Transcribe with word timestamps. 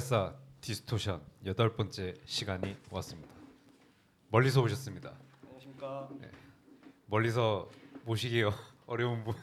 1984 0.00 0.34
Distortion 0.60 1.22
여덟 1.46 1.74
번째 1.74 2.14
시간이 2.26 2.76
왔습니다. 2.90 3.32
멀리서 4.28 4.60
오셨습니다. 4.60 5.14
안녕하십니까. 5.42 6.08
멀리서 7.06 7.70
모시기 8.04 8.42
어- 8.42 8.52
어려운 8.86 9.24
분 9.24 9.34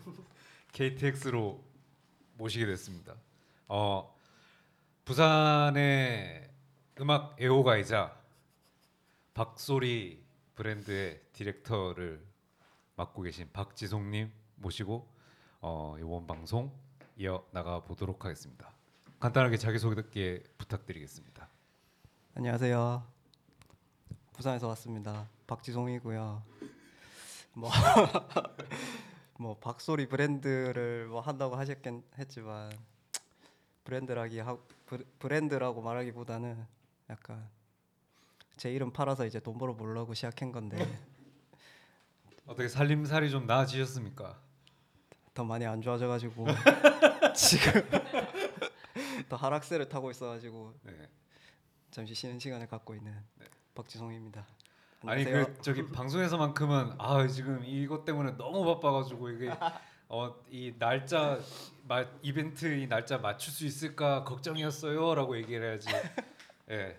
KTX로 0.71 1.59
모시게 2.37 2.67
됐습니다. 2.67 3.15
어, 3.67 4.15
부산의 5.05 6.49
음악 6.99 7.35
애호가이자 7.41 8.15
박소리 9.33 10.23
브랜드의 10.53 11.19
디렉터를 11.33 12.23
맡고 12.95 13.23
계신 13.23 13.49
박지송님 13.51 14.31
모시고 14.57 15.07
어, 15.61 15.95
이번 15.99 16.27
방송 16.27 16.71
이어 17.17 17.43
나가 17.51 17.79
보도록 17.83 18.23
하겠습니다. 18.23 18.71
간단하게 19.23 19.55
자기소개 19.55 20.43
부탁드리겠습니다. 20.57 21.47
안녕하세요. 22.35 23.07
부산에서 24.33 24.67
왔습니다. 24.67 25.29
박지송이고요. 25.47 26.43
뭐, 27.53 27.69
뭐 29.39 29.57
박소리 29.59 30.09
브랜드를 30.09 31.07
뭐 31.07 31.21
한다고 31.21 31.55
하셨긴 31.55 32.03
했지만 32.17 32.69
브랜드라기 33.85 34.39
하 34.39 34.57
브- 34.85 35.05
브랜드라고 35.19 35.81
말하기보다는 35.81 36.61
약간 37.09 37.47
제 38.57 38.73
이름 38.73 38.91
팔아서 38.91 39.25
이제 39.25 39.39
돈 39.39 39.57
벌어 39.57 39.73
보려고 39.73 40.13
시작한 40.13 40.51
건데 40.51 40.75
어떻게 42.45 42.67
살림살이 42.67 43.31
좀 43.31 43.47
나아지셨습니까? 43.47 44.37
더 45.33 45.45
많이 45.45 45.65
안 45.65 45.81
좋아져가지고 45.81 46.45
지금 47.33 47.81
더 49.33 49.37
하락세를 49.37 49.89
타고 49.89 50.11
있어가지고 50.11 50.75
네. 50.83 51.09
잠시 51.89 52.13
쉬는 52.13 52.37
시간을 52.37 52.67
갖고 52.67 52.93
있는 52.93 53.11
박지송입니다. 53.73 54.45
아니 55.07 55.25
안녕하세요. 55.25 55.55
그 55.55 55.61
저기 55.63 55.87
방송에서만큼은 55.87 56.93
아 56.99 57.25
지금 57.25 57.63
이것 57.65 58.05
때문에 58.05 58.37
너무 58.37 58.63
바빠가지고 58.63 59.29
이게 59.31 59.51
어, 60.07 60.35
이 60.51 60.71
날짜 60.77 61.39
마, 61.87 62.05
이벤트 62.21 62.77
이 62.77 62.87
날짜 62.87 63.17
맞출 63.17 63.51
수 63.51 63.65
있을까 63.65 64.23
걱정이었어요라고 64.23 65.35
얘기를 65.37 65.67
해야지. 65.67 65.89
예. 66.69 66.95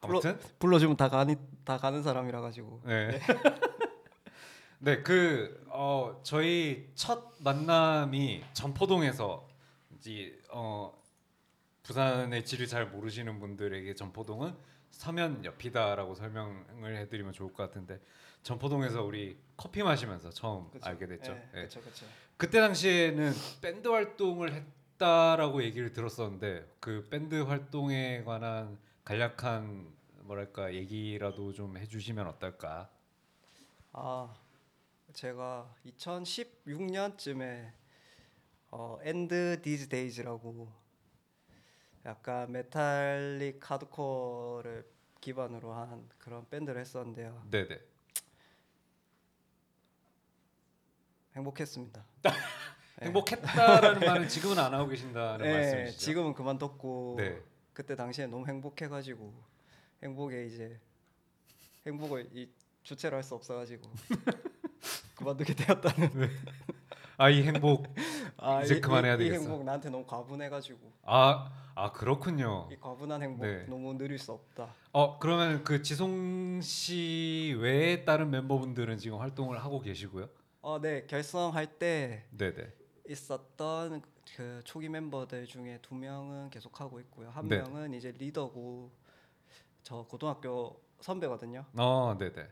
아무튼 0.00 0.40
불러주면 0.58 0.96
다 0.96 1.10
가니 1.10 1.36
다 1.66 1.76
가는 1.76 2.02
사람이라 2.02 2.40
가지고 2.40 2.80
네. 2.86 3.20
네, 4.80 5.02
그 5.02 5.66
어, 5.68 6.18
저희 6.22 6.90
첫 6.94 7.34
만남이 7.40 8.42
전포동에서 8.54 9.46
이제 9.98 10.40
어, 10.50 10.98
부산의 11.90 12.44
지를 12.44 12.68
잘 12.68 12.86
모르시는 12.86 13.40
분들에게 13.40 13.96
전포동은 13.96 14.54
서면 14.92 15.44
옆이다라고 15.44 16.14
설명을 16.14 16.96
해드리면 16.98 17.32
좋을 17.32 17.52
것 17.52 17.64
같은데 17.64 18.00
전포동에서 18.44 19.02
우리 19.02 19.36
커피 19.56 19.82
마시면서 19.82 20.30
처음 20.30 20.70
그쵸? 20.70 20.88
알게 20.88 21.08
됐죠. 21.08 21.32
예, 21.32 21.58
예. 21.58 21.62
그쵸 21.64 21.80
그쵸. 21.80 22.06
그때 22.36 22.60
당시에는 22.60 23.32
밴드 23.60 23.88
활동을 23.88 24.52
했다라고 24.52 25.64
얘기를 25.64 25.92
들었었는데 25.92 26.76
그 26.78 27.08
밴드 27.10 27.34
활동에 27.34 28.22
관한 28.22 28.78
간략한 29.02 29.92
뭐랄까 30.20 30.72
얘기라도 30.72 31.52
좀 31.52 31.76
해주시면 31.76 32.28
어떨까? 32.28 32.88
아 33.92 34.32
제가 35.12 35.74
2016년쯤에 35.86 37.72
어 38.70 38.96
End 39.02 39.62
These 39.62 39.88
Days라고 39.88 40.79
약간 42.06 42.50
metallic 42.50 43.70
hardcore를 43.70 44.88
기반으로 45.20 45.72
한 45.72 46.08
그런 46.18 46.48
밴드를 46.48 46.80
했었는데요. 46.80 47.46
네네. 47.50 47.78
행복했습니다. 51.36 52.04
행복했다라는 53.02 54.00
말은 54.00 54.28
지금은 54.28 54.58
안 54.58 54.74
하고 54.74 54.88
계신다는 54.88 55.44
네, 55.44 55.52
말씀이시죠? 55.52 55.98
지금은 55.98 56.34
그만뒀고 56.34 57.14
네. 57.18 57.42
그때 57.72 57.96
당시에 57.96 58.26
너무 58.26 58.46
행복해가지고 58.46 59.32
행복에 60.02 60.46
이제 60.46 60.78
행복을 61.86 62.28
이 62.32 62.50
주체를 62.82 63.16
할수 63.16 63.34
없어가지고 63.34 63.90
그만두게 65.16 65.54
되었다는. 65.54 66.30
아이 67.20 67.42
행복 67.42 67.84
아, 68.38 68.62
이제 68.62 68.76
이- 68.76 68.80
그만해야 68.80 69.14
이, 69.16 69.18
되겠어. 69.18 69.34
이 69.34 69.44
행복 69.44 69.62
나한테 69.62 69.90
너무 69.90 70.06
과분해가지고 70.06 70.90
아, 71.02 71.52
아 71.74 71.92
그렇군요. 71.92 72.66
이 72.72 72.76
과분한 72.80 73.22
행복 73.22 73.46
네. 73.46 73.66
너무 73.66 73.92
누릴 73.92 74.18
수 74.18 74.32
없다. 74.32 74.74
어 74.92 75.18
그러면 75.18 75.62
그 75.62 75.82
지송 75.82 76.62
씨 76.62 77.54
외에 77.60 78.06
다른 78.06 78.30
멤버분들은 78.30 78.96
지금 78.96 79.18
활동을 79.18 79.62
하고 79.62 79.80
계시고요? 79.80 80.30
어, 80.62 80.80
네 80.80 81.04
결성할 81.06 81.78
때 81.78 82.24
네네. 82.30 82.72
있었던 83.10 84.00
그 84.36 84.62
초기 84.64 84.88
멤버들 84.88 85.44
중에 85.44 85.78
두 85.82 85.94
명은 85.94 86.48
계속 86.48 86.80
하고 86.80 87.00
있고요. 87.00 87.28
한 87.28 87.46
네. 87.48 87.58
명은 87.58 87.92
이제 87.92 88.12
리더고 88.16 88.90
저 89.82 90.06
고등학교 90.08 90.80
선배거든요. 91.02 91.66
어 91.76 92.16
네네. 92.18 92.48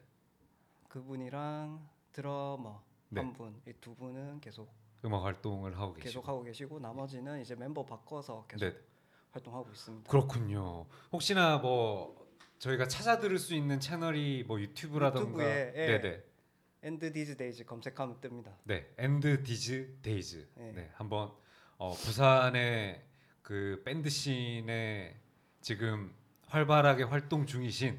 그분이랑 0.88 1.88
드러머 2.12 2.82
네. 3.10 3.20
한 3.20 3.32
분, 3.32 3.60
이 3.66 3.72
두 3.80 3.94
분은 3.94 4.40
계속 4.40 4.68
음악 5.04 5.24
활동을 5.24 5.76
하고 5.78 5.92
계속 5.94 6.04
계시고. 6.04 6.22
하고 6.26 6.42
계시고 6.42 6.78
나머지는 6.80 7.40
이제 7.40 7.54
멤버 7.54 7.84
바꿔서 7.84 8.44
계속 8.48 8.64
네. 8.66 8.76
활동하고 9.32 9.70
있습니다. 9.70 10.10
그렇군요. 10.10 10.86
혹시나 11.12 11.58
뭐 11.58 12.26
저희가 12.58 12.88
찾아 12.88 13.18
들을 13.18 13.38
수 13.38 13.54
있는 13.54 13.78
채널이 13.80 14.44
뭐 14.46 14.60
유튜브라던가 14.60 15.28
유튜브에, 15.44 15.72
예. 15.76 15.98
네네. 16.00 16.24
End 16.82 17.12
These 17.12 17.36
Days 17.36 17.64
검색하면 17.64 18.20
뜹니다. 18.20 18.54
네, 18.64 18.92
End 18.98 19.42
These 19.44 19.98
Days. 20.02 20.48
네. 20.54 20.72
네, 20.72 20.90
한번 20.94 21.32
어, 21.76 21.92
부산의 21.92 23.02
그 23.42 23.82
밴드 23.84 24.08
씬에 24.10 25.16
지금 25.60 26.12
활발하게 26.48 27.04
활동 27.04 27.46
중이신 27.46 27.98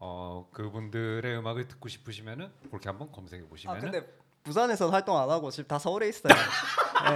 어, 0.00 0.48
그분들의 0.52 1.36
음악을 1.38 1.68
듣고 1.68 1.88
싶으시면은 1.88 2.50
그렇게 2.68 2.88
한번 2.88 3.10
검색해 3.12 3.44
아 3.44 3.48
보시면은 3.48 3.90
근데 3.90 4.17
부산에서 4.42 4.90
활동 4.90 5.18
안 5.18 5.28
하고 5.30 5.50
지금 5.50 5.66
다 5.68 5.78
서울에 5.78 6.08
있어요. 6.08 6.32
아, 6.94 7.14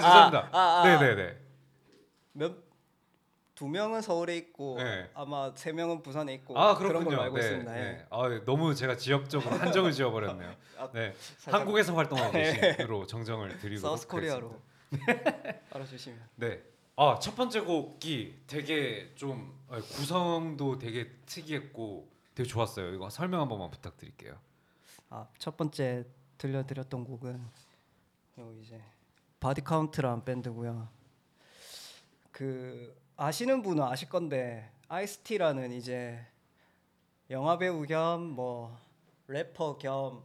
죄송합니다. 0.00 0.48
아, 0.52 0.58
아, 0.58 0.82
아. 0.82 0.84
네, 0.84 0.98
네, 0.98 1.14
네. 1.14 1.38
몇두 2.32 3.66
명은 3.68 4.02
서울에 4.02 4.36
있고 4.36 4.76
네. 4.78 5.10
아마 5.14 5.52
세 5.54 5.72
명은 5.72 6.02
부산에 6.02 6.34
있고 6.34 6.58
아, 6.58 6.76
그런. 6.76 7.04
걸로 7.04 7.20
알고 7.22 7.36
네, 7.38 7.44
있습니다. 7.44 7.78
예. 7.78 7.82
네. 7.82 8.06
아, 8.10 8.40
너무 8.44 8.74
제가 8.74 8.96
지역적으로 8.96 9.56
한정을 9.56 9.92
지어 9.92 10.10
버렸네요. 10.10 10.54
아, 10.78 10.90
네. 10.92 11.14
살짝 11.38 11.60
한국에서 11.60 11.94
활동하고 11.94 12.32
계신으로 12.32 13.06
정정을 13.06 13.58
드리도록 13.58 13.80
사우스 13.80 14.06
코리아로 14.08 14.60
하겠습니다. 14.90 15.52
알아주시면. 15.70 16.20
네. 16.36 16.62
아, 16.96 17.18
첫 17.20 17.34
번째 17.34 17.60
곡이 17.60 18.42
되게 18.46 19.12
좀 19.16 19.58
아, 19.68 19.76
구성도 19.80 20.78
되게 20.78 21.10
특이했고 21.26 22.08
되게 22.34 22.48
좋았어요. 22.48 22.92
이거 22.94 23.10
설명 23.10 23.40
한 23.40 23.48
번만 23.48 23.70
부탁드릴게요. 23.70 24.36
아, 25.10 25.26
첫 25.38 25.56
번째 25.56 26.04
들려드렸던 26.38 27.04
곡은 27.04 27.40
요 28.38 28.52
이제 28.60 28.80
Body 29.40 29.62
Count라는 29.62 30.24
밴드고요. 30.24 30.88
그 32.32 32.96
아시는 33.16 33.62
분은 33.62 33.82
아실 33.82 34.08
건데 34.08 34.70
Ice-T라는 34.88 35.72
이제 35.72 36.24
영화 37.30 37.56
배우 37.58 37.86
겸 37.86 38.32
뭐 38.34 38.76
래퍼 39.28 39.78
겸 39.78 40.22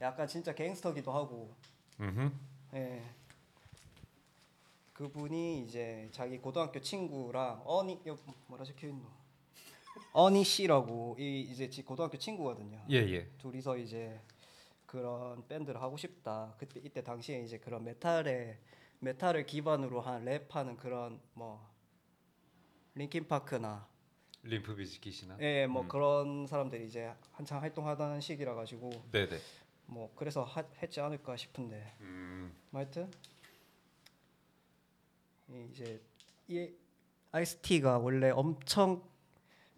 약간 0.00 0.26
진짜 0.26 0.54
갱스터기도 0.54 1.12
하고 1.12 1.54
음. 2.00 2.38
예. 2.74 3.02
그분이 4.94 5.64
이제 5.64 6.08
자기 6.12 6.38
고등학교 6.38 6.80
친구랑 6.80 7.62
어니 7.64 8.00
여 8.06 8.18
뭐라 8.46 8.64
적혀 8.64 8.88
있노? 8.88 9.04
Ernie 10.12 10.44
C라고 10.44 11.16
이 11.18 11.40
이제 11.42 11.68
지 11.68 11.82
고등학교 11.82 12.16
친구거든요. 12.16 12.82
예, 12.90 12.96
예. 12.96 13.26
둘이서 13.38 13.76
이제 13.78 14.18
그런 14.92 15.48
밴드를 15.48 15.80
하고 15.80 15.96
싶다. 15.96 16.54
그때 16.58 16.78
이때 16.84 17.02
당시에 17.02 17.40
이제 17.40 17.56
그런 17.56 17.82
메탈에 17.82 18.58
메탈을 18.98 19.46
기반으로 19.46 20.02
한 20.02 20.22
랩하는 20.26 20.76
그런 20.76 21.18
뭐 21.32 21.66
Linkin 22.94 23.26
Park나 23.26 23.88
Limp 24.42 24.76
Bizkit이나 24.76 25.38
예, 25.40 25.66
뭐 25.66 25.82
음. 25.82 25.88
그런 25.88 26.46
사람들이 26.46 26.86
이제 26.86 27.10
한창 27.32 27.62
활동하던 27.62 28.20
시기라 28.20 28.54
가지고 28.54 28.90
네, 29.12 29.26
네. 29.26 29.38
뭐 29.86 30.12
그래서 30.14 30.44
하, 30.44 30.62
했지 30.82 31.00
않을까 31.00 31.38
싶은데 31.38 31.94
음. 32.00 32.54
뭐 32.68 32.82
하여튼 32.82 33.10
이 35.48 35.68
이제 35.70 36.02
이 36.48 36.70
아이스티가 37.30 37.96
원래 37.96 38.28
엄청 38.28 39.02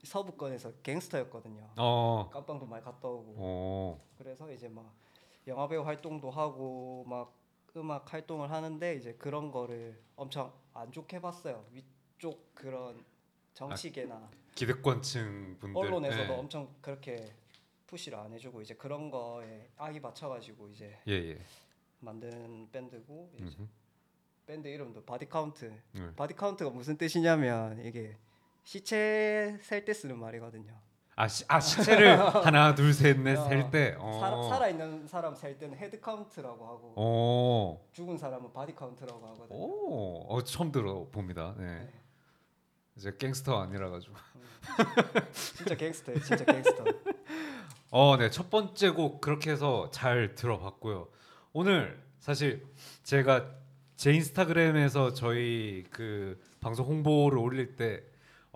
서부권에서 0.03 0.73
갱스터였거든요. 0.83 1.71
어. 1.77 2.29
깜빵도 2.33 2.67
많이 2.67 2.85
갔다 2.85 3.07
오고 3.07 3.35
어. 3.39 4.05
그래서 4.19 4.51
이제 4.51 4.69
막 4.69 5.04
영화 5.47 5.69
배우 5.69 5.83
활동도 5.83 6.31
하고 6.31 7.05
막 7.07 7.35
음악 7.77 8.13
활동을 8.13 8.51
하는데 8.51 8.95
이제 8.95 9.15
그런 9.15 9.51
거를 9.51 10.01
엄청 10.17 10.53
안 10.73 10.91
좋게 10.93 11.21
봤어요. 11.21 11.65
위쪽 11.73 12.55
그런 12.55 13.05
정치계나 13.53 14.31
기득권층 14.55 15.59
분들 15.59 15.77
언론에서도 15.81 16.33
예. 16.33 16.39
엄청 16.39 16.73
그렇게 16.81 17.35
푸시를 17.87 18.19
안 18.19 18.33
해주고 18.33 18.63
이제 18.63 18.75
그런 18.75 19.11
거에 19.11 19.69
악이 19.77 20.01
받쳐가지고 20.01 20.69
이제 20.69 20.99
예, 21.09 21.13
예. 21.13 21.39
만든 22.01 22.69
밴드고 22.71 23.31
이제 23.35 23.45
음흠. 23.45 23.69
밴드 24.47 24.69
이름도 24.69 25.05
Body 25.05 25.27
Count. 25.29 25.73
네. 25.93 26.15
body 26.15 26.35
count가 26.35 26.71
무슨 26.71 26.97
뜻이냐면 26.99 27.85
이게 27.85 28.17
시체 28.63 29.59
셀 29.63 29.85
때 29.85 29.93
쓰는 29.93 30.19
말이거든요. 30.19 30.79
아, 31.17 31.29
시, 31.29 31.45
아 31.47 31.61
시체를 31.61 32.19
하나, 32.45 32.75
둘, 32.75 32.93
셋, 32.93 33.19
넷 33.21 33.37
어, 33.37 33.49
셀 33.49 33.71
때. 33.71 33.97
어. 33.99 34.19
살아, 34.21 34.43
살아 34.49 34.69
있는 34.69 35.07
사람 35.07 35.35
셀 35.35 35.57
때는 35.59 35.77
head 35.79 36.01
count라고 36.01 36.67
하고 36.67 36.93
어. 36.97 37.89
죽은 37.93 38.19
사람은 38.19 38.53
body 38.53 38.75
count라고 38.75 39.25
하거든요. 39.29 39.59
오. 39.59 40.27
어, 40.29 40.43
처음 40.43 40.73
들어봅니다. 40.73 41.55
네. 41.59 41.65
네. 41.67 41.93
이제 42.97 43.13
갱스터 43.19 43.61
아니라 43.61 43.91
가지고. 43.91 44.15
진짜 45.33 45.75
갱스터예요. 45.77 46.21
진짜 46.21 46.45
갱스터. 46.45 46.85
어, 47.91 48.17
네. 48.17 48.31
첫 48.31 48.51
번째 48.51 48.91
곡 48.91 49.21
그렇게 49.21 49.53
해서 49.53 49.91
잘 49.93 50.35
들어봤고요. 50.35 51.09
오늘 51.53 52.03
사실 52.19 52.67
제가 53.05 53.51
제 53.97 54.13
인스타그램에서 54.13 55.13
저희 55.13 55.85
그 55.91 56.41
방송 56.61 56.87
홍보를 56.87 57.39
올릴 57.39 57.77
때 57.77 58.03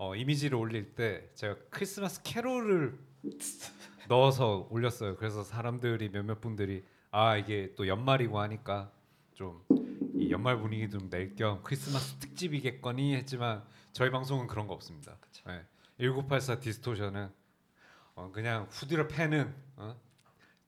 어, 0.01 0.15
이미지를 0.15 0.57
올릴 0.57 0.95
때 0.95 1.29
제가 1.35 1.57
크리스마스 1.69 2.21
캐롤을 2.23 2.97
넣어서 4.07 4.65
올렸어요. 4.71 5.17
그래서 5.17 5.43
사람들이 5.43 6.07
몇몇 6.09 6.39
분들이 6.39 6.85
아 7.11 7.35
이게 7.35 7.73
또 7.75 7.85
연말이고 7.85 8.39
하니까 8.39 8.93
좀이 9.33 10.31
연말 10.31 10.57
분위기 10.57 10.89
좀 10.89 11.09
낼 11.09 11.35
겸 11.35 11.61
크리스마스 11.63 12.15
특집이겠거니 12.15 13.13
했지만 13.15 13.61
저희 13.91 14.09
방송은 14.09 14.47
그런 14.47 14.67
거 14.67 14.73
없습니다. 14.73 15.17
네. 15.45 15.65
1984 15.99 16.61
디스토션은 16.61 17.29
어, 18.15 18.31
그냥 18.31 18.67
후드려 18.71 19.05
패는 19.07 19.53
어? 19.75 19.99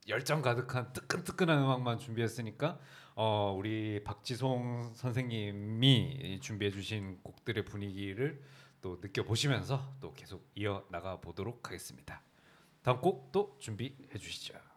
열정 0.10 0.42
가득한 0.42 0.92
뜨끈뜨끈한 0.92 1.58
음악만 1.58 2.00
준비했으니까 2.00 2.80
어, 3.16 3.56
우리 3.58 4.04
박지송 4.04 4.92
선생님이 4.96 6.40
준비해 6.42 6.70
주신 6.70 7.20
곡들의 7.24 7.64
분위기를 7.64 8.42
또 8.82 8.98
느껴보시면서 9.02 9.96
또 10.00 10.14
계속 10.14 10.50
이어 10.56 10.86
나가 10.90 11.20
보도록 11.22 11.68
하겠습니다. 11.68 12.22
다음 12.82 13.00
곡 13.00 13.32
또 13.32 13.56
준비해 13.60 14.18
주시죠. 14.20 14.71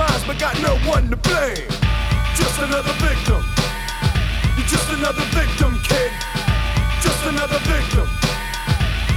Victimized, 0.00 0.26
but 0.26 0.38
got 0.38 0.60
no 0.62 0.76
one 0.88 1.10
to 1.10 1.16
blame. 1.16 1.68
Just 2.36 2.58
another 2.60 2.92
victim. 3.04 3.42
You're 4.56 4.66
just 4.66 4.90
another 4.92 5.24
victim, 5.32 5.78
kid. 5.84 6.12
Just 7.02 7.24
another 7.26 7.58
victim. 7.60 8.08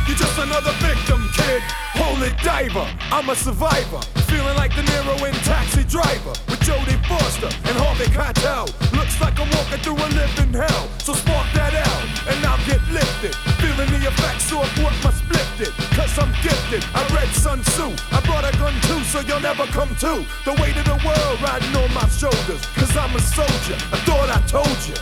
You're 0.08 0.18
just 0.18 0.38
another 0.40 0.72
victim, 0.80 1.30
kid. 1.34 1.62
Holy 1.96 2.32
diver, 2.44 2.88
I'm 3.12 3.30
a 3.30 3.36
survivor. 3.36 4.23
Feeling 4.34 4.58
like 4.58 4.74
De 4.74 4.82
Niro 4.82 5.14
in 5.30 5.36
Taxi 5.46 5.84
Driver 5.86 6.34
with 6.50 6.58
Jodie 6.66 6.98
Foster 7.06 7.54
and 7.70 7.78
Harvey 7.78 8.10
Keitel. 8.10 8.66
Looks 8.98 9.22
like 9.22 9.38
I'm 9.38 9.46
walking 9.54 9.78
through 9.86 9.94
a 9.94 10.10
living 10.18 10.58
hell. 10.58 10.90
So 11.06 11.14
spark 11.14 11.46
that 11.54 11.78
out 11.78 12.06
and 12.26 12.42
I'll 12.42 12.58
get 12.66 12.82
lifted. 12.90 13.38
Feeling 13.62 13.94
the 13.94 14.10
effects 14.10 14.50
of 14.50 14.66
what 14.82 14.90
must 15.06 15.22
lifted. 15.30 15.70
Cause 15.94 16.18
I'm 16.18 16.34
gifted. 16.42 16.82
I 16.98 17.06
read 17.14 17.30
Sun 17.38 17.62
Tzu. 17.62 17.94
I 18.10 18.26
brought 18.26 18.42
a 18.42 18.50
gun 18.58 18.74
too, 18.90 19.06
so 19.06 19.22
you'll 19.22 19.46
never 19.46 19.70
come 19.70 19.94
to. 20.02 20.26
The 20.50 20.58
weight 20.58 20.82
of 20.82 20.90
the 20.90 20.98
world 21.06 21.38
riding 21.38 21.76
on 21.78 21.94
my 21.94 22.10
shoulders. 22.10 22.66
Cause 22.74 22.90
I'm 22.98 23.14
a 23.14 23.22
soldier. 23.22 23.78
I 23.94 24.02
thought 24.02 24.34
I 24.34 24.42
told 24.50 24.80
you. 24.90 24.98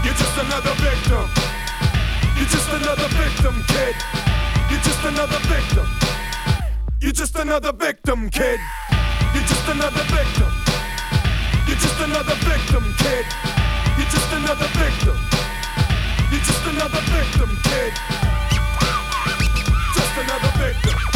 You're 0.00 0.16
just 0.16 0.36
another 0.40 0.72
victim. 0.80 1.28
You're 2.40 2.48
just 2.48 2.72
another 2.72 3.08
victim, 3.20 3.52
kid. 3.68 3.94
You're 4.72 4.80
just 4.80 5.04
another 5.04 5.40
victim. 5.44 6.11
You're 7.02 7.10
just 7.10 7.36
another 7.36 7.72
victim, 7.72 8.30
kid. 8.30 8.60
You're 9.34 9.42
just 9.42 9.66
another 9.66 10.04
victim. 10.04 10.52
You're 11.66 11.76
just 11.76 11.98
another 11.98 12.36
victim, 12.46 12.94
kid. 12.98 13.26
You're 13.98 14.06
just 14.06 14.32
another 14.32 14.68
victim. 14.78 15.18
You're 16.30 16.40
just 16.46 16.64
another 16.64 17.00
victim, 17.10 17.58
kid. 17.64 17.92
Just 19.96 20.16
another 20.16 20.52
victim. 20.58 21.11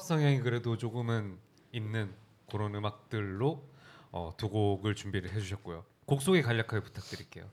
힙합 0.00 0.02
성향이 0.02 0.40
그래도 0.40 0.78
조금은 0.78 1.38
있는 1.72 2.14
그런 2.50 2.74
음악들로 2.74 3.68
어, 4.10 4.32
두 4.36 4.48
곡을 4.48 4.94
준비를 4.94 5.30
해주셨고요. 5.30 5.84
곡 6.06 6.22
소개 6.22 6.40
간략하게 6.40 6.82
부탁드릴게요. 6.82 7.44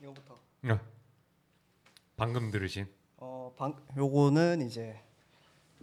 이거부터. 0.00 0.34
어. 0.34 0.80
방금 2.16 2.50
들으신 2.50 2.86
어, 3.16 3.54
방, 3.56 3.74
요거는 3.96 4.60
이제 4.62 5.00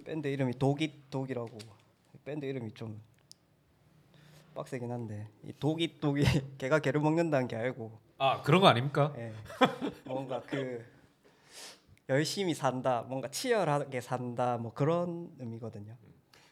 밴드 0.05 0.27
이름이 0.27 0.59
독이 0.59 1.05
독이라고 1.09 1.57
밴드 2.23 2.45
이름이 2.45 2.73
좀 2.73 3.01
빡세긴 4.53 4.91
한데 4.91 5.27
이 5.43 5.51
독이 5.59 5.99
독이 5.99 6.23
개가 6.59 6.79
개를 6.79 7.01
먹는다는 7.01 7.47
게 7.47 7.55
알고 7.55 7.99
아 8.19 8.41
그런 8.43 8.61
거 8.61 8.67
아닙니까? 8.67 9.13
예. 9.17 9.33
뭔가 10.05 10.41
그 10.41 10.85
열심히 12.09 12.53
산다, 12.53 13.03
뭔가 13.07 13.27
치열하게 13.29 13.99
산다, 14.01 14.57
뭐 14.57 14.73
그런 14.73 15.31
의미거든요. 15.39 15.95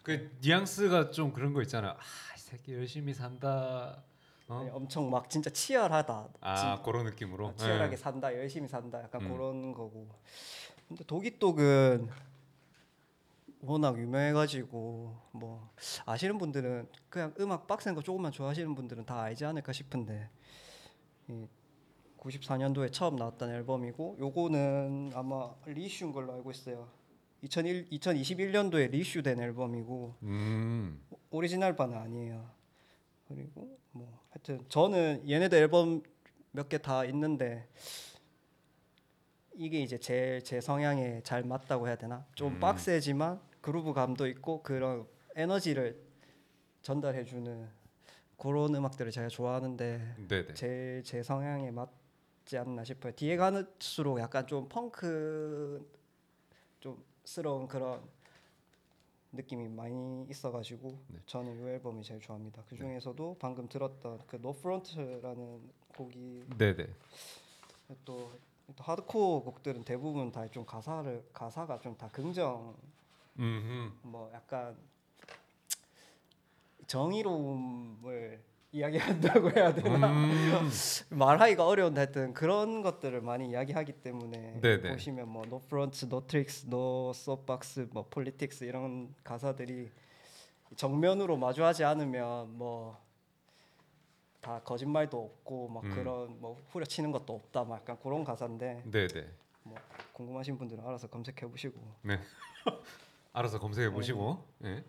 그 0.01 0.31
뉘앙스가 0.41 1.11
좀 1.11 1.31
그런 1.31 1.53
거 1.53 1.61
있잖아. 1.61 1.91
아, 1.91 2.35
이 2.35 2.39
새끼 2.39 2.73
열심히 2.73 3.13
산다. 3.13 4.03
아니, 4.49 4.69
어? 4.69 4.75
엄청 4.75 5.09
막 5.09 5.29
진짜 5.29 5.49
치열하다, 5.49 6.27
아 6.41 6.81
그런 6.81 7.05
느낌으로. 7.05 7.49
진- 7.55 7.65
치열하게 7.67 7.93
예. 7.93 7.97
산다, 7.97 8.33
열심히 8.35 8.67
산다, 8.67 9.01
약간 9.01 9.21
음. 9.21 9.31
그런 9.31 9.71
거고. 9.73 10.09
근데 10.87 11.03
독이독은 11.05 12.09
워낙 13.61 13.97
유명해가지고 13.97 15.15
뭐 15.31 15.69
아시는 16.05 16.37
분들은 16.37 16.89
그냥 17.09 17.33
음악 17.39 17.65
빡센 17.67 17.95
거 17.95 18.01
조금만 18.01 18.31
좋아하시는 18.33 18.75
분들은 18.75 19.05
다 19.05 19.21
알지 19.21 19.45
않을까 19.45 19.71
싶은데 19.71 20.29
이 21.29 21.47
94년도에 22.23 22.91
처음 22.91 23.15
나왔던 23.15 23.49
앨범이고 23.49 24.17
요거는 24.19 25.11
아마 25.13 25.53
리슈인 25.65 26.11
걸로 26.11 26.33
알고 26.33 26.51
있어요. 26.51 26.87
2001, 27.41 27.89
2021년도에 27.89 28.89
리슈된 28.91 29.39
앨범이고 29.41 30.15
음. 30.23 31.01
오리지널반은 31.29 31.97
아니에요. 31.97 32.49
그리고 33.27 33.77
뭐 33.91 34.19
하여튼 34.31 34.63
저는 34.69 35.29
얘네들 35.29 35.57
앨범 35.57 36.01
몇 36.51 36.69
개 36.69 36.77
다 36.77 37.03
있는데 37.05 37.67
이게 39.55 39.81
이제 39.81 39.97
제제 39.97 40.61
성향에 40.61 41.21
잘 41.23 41.43
맞다고 41.43 41.87
해야 41.87 41.95
되나? 41.95 42.25
좀 42.35 42.53
음. 42.53 42.59
빡세지만 42.59 43.39
그루브감도 43.61 44.27
있고 44.27 44.63
그런 44.63 45.05
에너지를 45.35 45.99
전달해주는 46.81 47.67
그런 48.37 48.75
음악들을 48.75 49.11
제가 49.11 49.27
좋아하는데. 49.29 50.15
제 50.53 51.01
제 51.03 51.21
성향에 51.23 51.71
맞지 51.71 52.57
않나 52.57 52.83
싶어요. 52.83 53.13
뒤에 53.15 53.37
갈수록 53.37 54.19
약간 54.19 54.45
좀 54.47 54.67
펑크 54.67 55.89
좀 56.79 57.03
스러운 57.23 57.67
그런 57.67 58.01
느낌이 59.31 59.67
많이 59.69 60.25
있어가지고 60.29 60.99
네. 61.07 61.19
저는 61.25 61.57
이 61.63 61.69
앨범이 61.69 62.03
제일 62.03 62.19
좋아합니다. 62.21 62.63
그 62.69 62.75
중에서도 62.75 63.37
방금 63.39 63.67
들었던 63.67 64.19
그 64.27 64.35
No 64.35 64.54
Fronts라는 64.54 65.69
곡이 65.95 66.45
네네. 66.57 66.87
또, 68.05 68.31
또 68.75 68.83
하드코어 68.83 69.43
곡들은 69.43 69.83
대부분 69.83 70.31
다 70.31 70.47
좀 70.49 70.65
가사를 70.65 71.25
가사가 71.33 71.79
좀 71.79 71.95
다 71.97 72.09
긍정 72.09 72.75
음. 73.39 73.97
뭐 74.03 74.29
약간 74.33 74.77
정의로움을 76.87 78.43
이야기한다고 78.73 79.51
해야 79.51 79.73
되나? 79.73 80.11
음. 80.11 80.69
말하기가 81.09 81.65
어려운데 81.65 82.01
하여튼 82.01 82.33
그런 82.33 82.81
것들을 82.81 83.21
많이 83.21 83.49
이야기하기 83.49 83.93
때문에 84.01 84.59
네네. 84.61 84.89
보시면 84.91 85.29
뭐 85.29 85.43
no 85.45 85.61
fronts, 85.65 86.05
no 86.05 86.25
tricks, 86.27 86.65
no 86.67 87.11
soapbox, 87.11 87.87
뭐 87.91 88.05
politics 88.11 88.63
이런 88.63 89.13
가사들이 89.23 89.89
정면으로 90.75 91.37
마주하지 91.37 91.83
않으면 91.85 92.57
뭐 92.57 93.03
다 94.43 94.59
거짓말도 94.59 95.17
없고 95.23 95.69
막 95.69 95.83
음. 95.85 95.89
그런 95.95 96.41
뭐 96.41 96.61
후려치는 96.69 97.13
것도 97.13 97.33
없다 97.33 97.63
막 97.63 97.79
약간 97.79 97.97
그런 98.03 98.25
가사인데 98.25 98.83
네네. 98.91 99.29
뭐 99.63 99.77
궁금하신 100.11 100.57
분들은 100.57 100.85
알아서 100.85 101.07
검색해 101.07 101.49
보시고 101.49 101.79
네. 102.01 102.19
알아서 103.31 103.57
검색해 103.57 103.89
보시고. 103.89 104.45
예. 104.65 104.83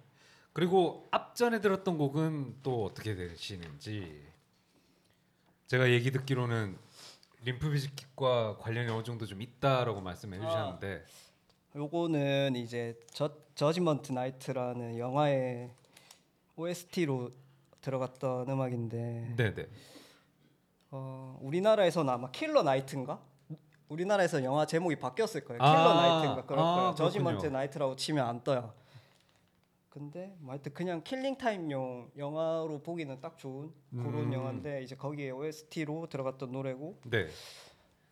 그리고 0.54 1.08
앞전에 1.10 1.60
들었던 1.60 1.98
곡은 1.98 2.60
또 2.62 2.84
어떻게 2.84 3.16
되시는지 3.16 4.24
제가 5.66 5.90
얘기 5.90 6.12
듣기로는 6.12 6.78
림프 7.42 7.70
비즈킷과 7.70 8.58
관련이 8.58 8.88
어느 8.88 9.02
정도 9.02 9.26
좀 9.26 9.42
있다라고 9.42 10.00
말씀해 10.00 10.38
주셨는데 10.38 11.04
요거는 11.74 12.54
이제 12.54 12.96
저 13.12 13.30
저지먼트 13.56 14.12
나이트라는 14.12 14.96
영화의 14.96 15.72
OST로 16.54 17.32
들어갔던 17.80 18.48
음악인데 18.48 19.34
네네. 19.36 19.68
어, 20.92 21.36
우리나라에서는 21.42 22.12
아마 22.12 22.30
Killer 22.30 22.62
Night인가? 22.62 23.20
우리나라에서 23.88 24.44
영화 24.44 24.66
제목이 24.66 24.96
바뀌었을 25.00 25.44
거예요. 25.44 25.60
아, 25.60 25.68
Killer 25.70 25.94
Night인가 25.94 26.46
그럴 26.46 26.58
아, 26.60 26.74
거예요. 26.76 26.94
Judgment 26.94 27.46
Night라고 27.46 27.96
치면 27.96 28.24
안 28.24 28.44
떠요. 28.44 28.83
근데 29.94 30.34
뭐 30.40 30.52
하여튼 30.52 30.74
그냥 30.74 31.02
killing 31.04 31.38
time용 31.38 32.10
영화로 32.18 32.82
보기는 32.82 33.20
딱 33.20 33.38
좋은 33.38 33.72
그런 33.92 34.24
음. 34.24 34.32
영화인데 34.32 34.82
이제 34.82 34.96
거기에 34.96 35.30
OST로 35.30 36.08
들어갔던 36.08 36.50
노래고 36.50 36.98
네. 37.04 37.28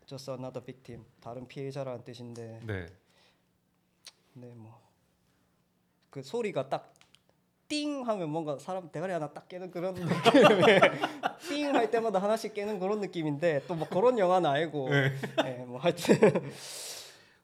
Just 0.07 0.31
Another 0.31 0.65
Victim 0.65 1.05
다른 1.21 1.47
피해자라는 1.49 2.05
뜻인데 2.05 2.61
네. 2.65 2.87
네 4.35 4.55
뭐 4.55 4.81
그 6.11 6.23
소리가 6.23 6.69
딱 6.69 6.93
띵 7.73 8.07
하면 8.07 8.29
뭔가 8.29 8.59
사람 8.59 8.91
대가리 8.93 9.15
하나 9.15 9.33
딱 9.33 9.49
깨는 9.49 9.71
그런 9.71 9.95
느낌에 9.95 10.79
띵할 11.49 11.91
때마다 11.91 12.19
하나씩 12.21 12.53
깨는 12.53 12.79
그런 12.79 13.01
느낌인데 13.01 13.63
또 13.67 13.75
뭐 13.75 13.89
그런 13.89 14.19
영화는 14.19 14.51
아니고 14.51 14.91
네. 14.91 15.65
뭐 15.67 15.79
하여튼 15.79 16.17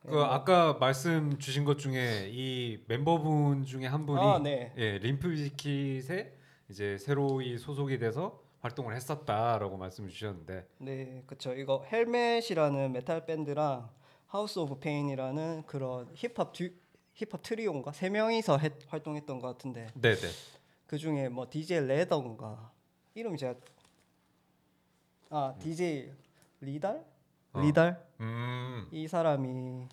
그 0.01 0.21
아까 0.23 0.75
말씀 0.75 1.39
주신 1.39 1.65
것 1.65 1.79
중에 1.79 2.29
이 2.33 2.79
멤버분 2.87 3.65
중에 3.65 3.87
한 3.87 4.07
분이 4.07 4.21
아, 4.21 4.39
네. 4.39 4.73
예, 4.77 4.99
Limp 4.99 5.29
Bizkit에 5.29 6.35
이제 6.69 6.97
새로이 6.99 7.59
소속이 7.59 7.99
돼서 7.99 8.41
활동을 8.61 8.95
했었다라고 8.95 9.77
말씀을 9.77 10.09
주셨는데. 10.11 10.67
네 10.79 11.23
그쵸. 11.27 11.53
이거 11.55 11.85
Helmet이라는 11.91 12.93
메탈 12.93 13.27
밴드랑 13.27 13.91
House 14.27 14.59
of 14.59 14.79
Pain이라는 14.79 15.65
그런 15.67 16.09
힙합 16.15 16.53
듀, 16.53 16.73
힙합 17.15 17.43
트리오인가? 17.43 17.93
세 17.93 18.09
명이서 18.09 18.59
했- 18.59 18.73
활동했던 18.93 19.41
것 19.41 19.49
같은데. 19.49 19.89
네 19.95 20.15
네. 20.15 20.29
그 20.87 20.97
중에 20.97 21.29
뭐 21.29 21.47
DJ 21.51 21.81
레더인가? 21.87 22.71
이름 23.15 23.37
제가 23.37 23.55
아 25.31 25.55
DJ 25.59 26.11
Lethal 26.61 27.05
어. 27.53 27.61
리달 27.61 28.05
음. 28.21 28.89
이 28.91 29.07
사람이 29.09 29.89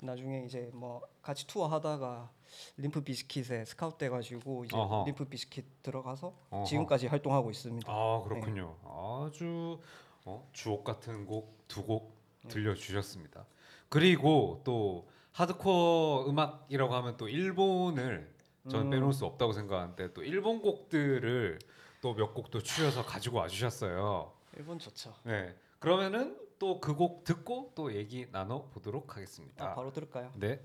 나중에 0.00 0.44
이제 0.44 0.70
뭐 0.74 1.02
같이 1.22 1.46
투어 1.46 1.66
하다가 1.66 2.30
Limp 2.76 3.02
Bizkit에 3.02 3.64
스카우트 3.64 3.96
돼가지고 3.98 4.64
이제 4.64 4.76
어허. 4.76 5.04
Limp 5.06 5.24
Bizkit 5.26 5.64
들어가서 5.82 6.34
어허. 6.50 6.64
지금까지 6.64 7.06
활동하고 7.08 7.50
있습니다. 7.50 7.90
아 7.90 8.22
그렇군요. 8.24 8.76
아주 8.84 9.80
어, 10.24 10.48
주옥 10.52 10.84
같은 10.84 11.26
곡 11.26 11.56
두 11.68 11.82
곡 11.84 12.14
들려주셨습니다. 12.48 13.44
그리고 13.88 14.60
또 14.64 15.08
하드코어 15.32 16.26
음악이라고 16.28 16.94
하면 16.94 17.16
또 17.16 17.28
일본을 17.28 18.32
저는 18.70 18.86
음. 18.86 18.90
빼놓을 18.90 19.12
수 19.12 19.24
없다고 19.26 19.52
생각하는데 19.52 20.12
또 20.12 20.22
일본 20.22 20.60
곡들을 20.62 21.58
또 22.00 22.14
몇 22.14 22.34
곡도 22.34 22.62
추려서 22.62 23.04
가지고 23.04 23.38
와주셨어요. 23.38 24.32
일본 24.56 24.78
좋죠. 24.78 25.12
네. 25.24 25.54
그러면은 25.80 26.38
또 26.58 26.80
그 26.80 26.94
곡 26.96 27.24
듣고 27.24 27.72
또 27.74 27.94
얘기 27.94 28.30
나눠 28.32 28.68
보도록 28.70 29.16
하겠습니다. 29.16 29.72
아, 29.72 29.74
바로 29.74 29.92
들을까요? 29.92 30.32
네. 30.36 30.60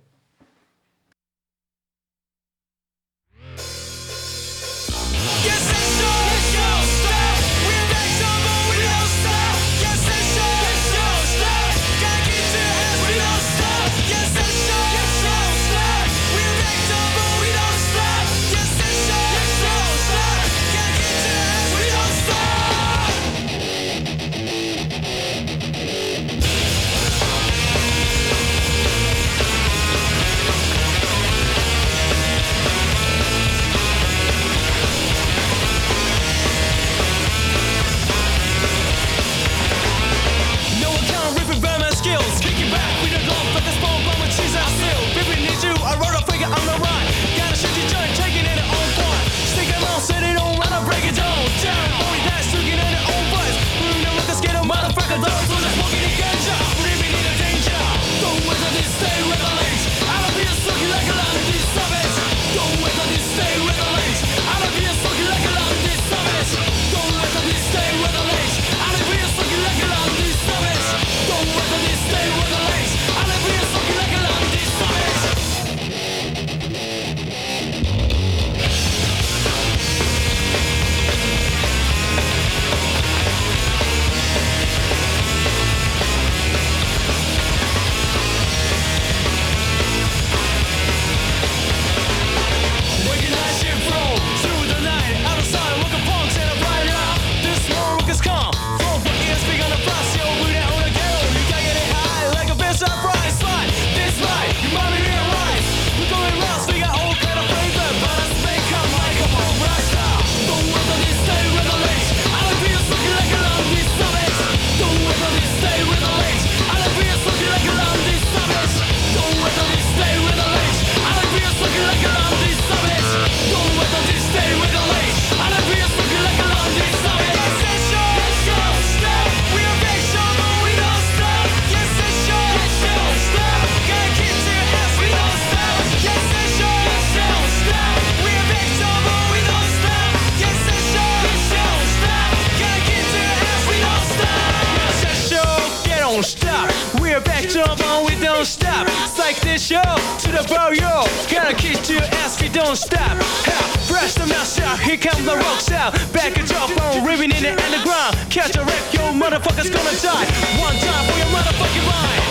Psych 149.32 149.42
this 149.44 149.66
show 149.66 149.82
to 149.82 150.32
the 150.32 150.46
bar, 150.50 150.74
yo. 150.74 151.06
Gotta 151.32 151.56
to 151.56 151.94
your 151.94 152.04
ass, 152.20 152.42
we 152.42 152.50
don't 152.50 152.76
stop. 152.76 153.00
Ha, 153.00 153.86
fresh 153.88 154.14
the 154.16 154.28
mouth 154.28 154.48
shot, 154.48 154.78
here 154.80 154.98
come 154.98 155.24
the 155.24 155.38
rock 155.38 155.62
sound. 155.62 155.94
Back 156.12 156.38
and 156.38 156.46
drop 156.48 156.70
on, 156.82 157.06
ripping 157.06 157.32
in 157.32 157.44
the 157.44 157.52
underground. 157.64 158.18
Catch 158.30 158.58
a 158.58 158.64
wreck, 158.66 158.94
yo, 158.94 159.14
motherfuckers 159.14 159.72
gonna 159.72 159.96
die. 160.04 160.28
One 160.60 160.76
time 160.76 161.06
for 161.08 161.18
your 161.18 161.28
motherfucking 161.28 161.88
mind. 161.88 162.31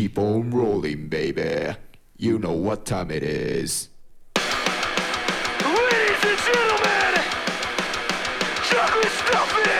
keep 0.00 0.18
on 0.18 0.50
rolling, 0.50 1.08
baby. 1.08 1.76
You 2.16 2.38
know 2.38 2.52
what 2.52 2.86
time 2.86 3.10
it 3.10 3.22
is. 3.22 3.90
Ladies 4.34 6.24
and 6.24 6.38
gentlemen, 6.38 7.22
chocolate 8.70 9.12
stuffing! 9.12 9.79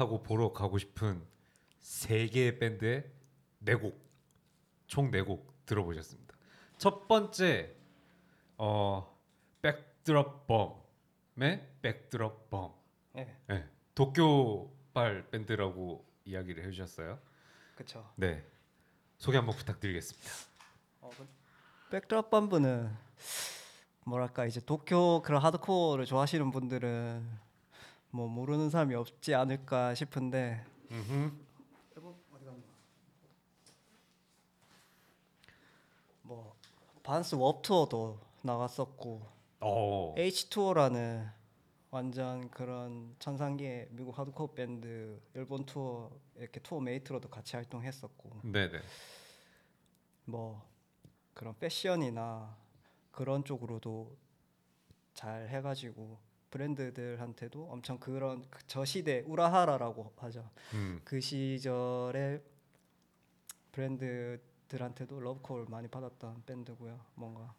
타고 0.00 0.22
보러 0.22 0.50
가고 0.54 0.78
싶은 0.78 1.22
세 1.78 2.26
개의 2.26 2.58
밴드의 2.58 3.04
네 3.58 3.74
곡 3.74 4.00
총 4.86 5.10
네 5.10 5.20
곡 5.20 5.66
들어보셨습니다. 5.66 6.34
첫 6.78 7.06
번째 7.06 7.76
어 8.56 9.14
백드럽 9.60 10.46
범의 10.46 11.68
백드럽 11.82 12.48
범 12.48 12.72
예, 13.16 13.36
네, 13.46 13.68
도쿄발 13.94 15.28
밴드라고 15.30 16.06
이야기를 16.24 16.64
해주셨어요. 16.64 17.18
그쵸. 17.76 18.10
네 18.16 18.42
소개 19.18 19.36
한번 19.36 19.54
부탁드리겠습니다. 19.54 20.30
어, 21.02 21.10
그 21.14 21.28
백드랍 21.90 22.30
반부는 22.30 22.90
뭐랄까 24.06 24.46
이제 24.46 24.60
도쿄 24.64 25.20
그런 25.22 25.42
하드코어를 25.42 26.06
좋아하시는 26.06 26.50
분들은 26.50 27.49
뭐 28.10 28.26
모르는 28.26 28.70
사람이 28.70 28.94
없지 28.94 29.34
않을까 29.34 29.94
싶은데. 29.94 30.64
뭐 36.22 36.54
반스 37.02 37.34
워 37.34 37.60
투어도 37.62 38.18
나갔었고 38.42 39.26
어. 39.60 40.14
H2O라는 40.16 41.28
완전 41.90 42.48
그런 42.50 43.16
천상계의 43.18 43.88
미국 43.90 44.16
하드코어 44.18 44.52
밴드 44.52 45.20
일본 45.34 45.66
투어 45.66 46.10
이렇게 46.36 46.60
tour 46.60 46.80
mate로도 46.80 47.28
같이 47.28 47.56
활동했었고 47.56 48.42
네네. 48.44 48.80
뭐 50.26 50.62
그런 51.34 51.58
패션이나 51.58 52.56
그런 53.10 53.44
쪽으로도 53.44 54.16
잘 55.14 55.48
해가지고 55.48 56.16
브랜드들한테도 56.50 57.70
엄청 57.70 57.98
그런 57.98 58.48
그저 58.50 58.84
시대 58.84 59.22
우라하라라고 59.26 60.12
하죠. 60.16 60.50
음. 60.74 61.00
그 61.04 61.20
시절에 61.20 62.42
브랜드들한테도 63.72 65.20
러브콜 65.20 65.66
많이 65.68 65.88
받았던 65.88 66.42
밴드고요. 66.46 67.00
뭔가 67.14 67.54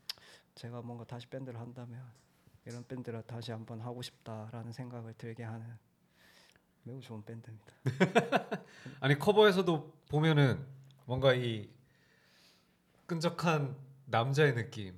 제가 0.55 0.81
뭔가 0.81 1.05
다시 1.05 1.27
밴드를 1.27 1.59
한다면 1.59 2.03
이런 2.65 2.85
밴드를 2.85 3.23
다시 3.23 3.51
한번 3.51 3.81
하고 3.81 4.01
싶다라는 4.01 4.71
생각을 4.71 5.13
들게 5.17 5.43
하는 5.43 5.65
매우 6.83 6.99
좋은 6.99 7.23
밴드입니다. 7.23 7.73
아니 8.99 9.17
커버에서도 9.17 9.93
보면은 10.09 10.65
뭔가 11.05 11.33
이 11.33 11.69
끈적한 13.05 13.75
남자의 14.05 14.53
느낌 14.55 14.97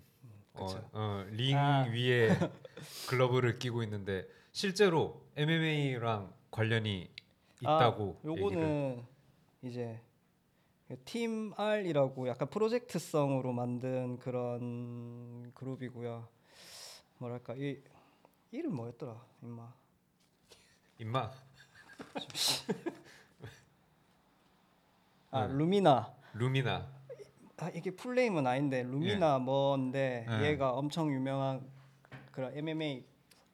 어. 0.54 0.68
어, 0.94 1.26
링 1.30 1.58
아. 1.58 1.84
위에 1.86 2.30
글러브를 3.10 3.60
끼고 3.60 3.84
있는데 3.84 4.28
실제로 4.52 5.26
MMA랑 5.36 6.32
관련이 6.52 7.10
있다고 7.60 8.22
아, 8.24 8.28
얘기를. 8.30 8.44
요거는 8.44 9.04
이제 9.64 10.00
팀 11.06 11.54
R이라고 11.58 12.28
약간 12.28 12.48
프로젝트성으로 12.50 13.52
만든 13.52 14.20
그런 14.20 15.52
그룹이고요. 15.56 16.28
뭐랄까 17.18 17.56
이 17.56 17.82
이름 18.52 18.76
뭐였더라, 18.76 19.20
임마. 19.42 19.74
임마 21.00 21.32
아 25.32 25.48
네. 25.48 25.54
루미나. 25.54 26.14
루미나 26.34 26.88
아 27.64 27.70
이게 27.74 27.92
full 27.92 28.11
name은 28.11 28.46
아닌데 28.46 28.84
루미나 28.84 29.40
뭔데 29.40 30.26
예. 30.30 30.48
얘가 30.48 30.72
엄청 30.74 31.10
유명한 31.14 31.66
그런 32.32 32.52
MMA 32.58 33.06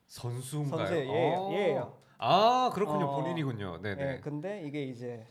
선수인가요? 0.07 0.95
얘- 0.97 1.35
어. 1.35 1.51
얘예요. 1.53 1.97
아 2.17 2.71
그렇군요 2.73 3.05
어. 3.05 3.15
본인이군요. 3.21 3.81
네네. 3.83 4.01
예, 4.15 4.19
근데 4.19 4.63
이게 4.63 4.83
이제 4.83 5.27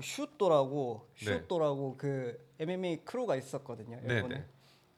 슈도라고 0.00 1.06
네. 1.18 1.24
슈도라고 1.26 1.96
그 1.98 2.40
MMA 2.58 3.04
crew가 3.04 3.36
있었거든요. 3.36 4.00
네네. 4.00 4.14
일본에. 4.14 4.44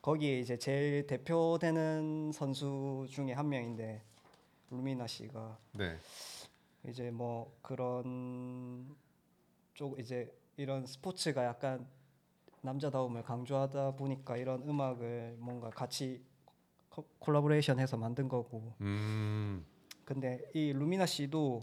거기에 0.03 0.39
이제 0.39 0.57
제일 0.57 1.05
대표되는 1.09 2.31
선수 2.33 3.07
중에 3.11 3.33
한 3.33 3.49
명인데 3.49 4.03
루미나 4.71 5.09
씨가 5.09 5.59
네. 5.73 5.97
이제 6.87 7.11
뭐 7.11 7.53
그런 7.61 8.95
쪽 9.75 9.99
이제 9.99 10.33
이런 10.57 10.87
스포츠가 10.87 11.45
약간 11.45 11.89
남자다움을 12.63 13.23
강조하다 13.23 13.93
보니까 13.97 14.37
이런 14.37 14.63
음악을 14.63 15.37
뭔가 15.39 15.71
같이 15.71 16.23
코- 16.89 17.05
콜라보레이션해서 17.19 17.97
만든 17.97 18.29
거고 18.29 18.75
음. 18.81 19.65
근데 20.05 20.41
이 20.55 20.73
루미나 20.73 21.07
씨도 21.07 21.63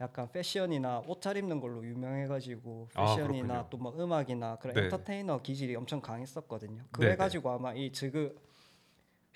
약간 0.00 0.30
패션이나 0.30 1.02
옷 1.06 1.22
잘 1.22 1.36
입는 1.38 1.60
걸로 1.60 1.84
유명해가지고 1.86 2.88
아, 2.94 3.06
패션이나 3.06 3.64
그렇군요. 3.64 3.68
또뭐 3.70 4.04
음악이나 4.04 4.56
그런 4.58 4.74
네. 4.74 4.82
엔터테이너 4.84 5.40
기질이 5.42 5.74
엄청 5.76 6.02
강했었거든요. 6.02 6.82
네, 6.82 6.88
그래 6.90 7.16
가지고 7.16 7.50
아마 7.50 7.72
이 7.72 7.90
지그 7.90 8.38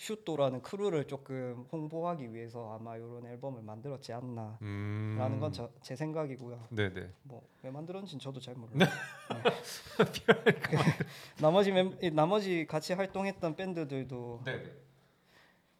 슈도라는 0.01 0.63
crew를 0.63 1.07
조금 1.07 1.67
홍보하기 1.71 2.33
위해서 2.33 2.73
아마 2.73 2.97
이런 2.97 3.27
앨범을 3.27 3.61
만들었지 3.61 4.15
않나라는 4.15 4.57
음. 4.63 5.41
건 5.41 5.77
제 5.77 5.95
생각이고요. 5.95 6.69
네네. 6.71 7.11
뭐 7.25 7.51
왜 7.51 7.71
만들었는지 7.71 8.19
저도 8.19 8.41
잘 8.41 8.55
몰라요. 8.55 8.79
네. 8.79 8.87
나머지 11.39 11.71
멤, 11.71 11.99
이 12.01 12.11
나머지 12.11 12.67
같이 12.67 12.95
활동했던 12.95 13.57
밴드들도 13.57 14.41
네네. 14.47 14.73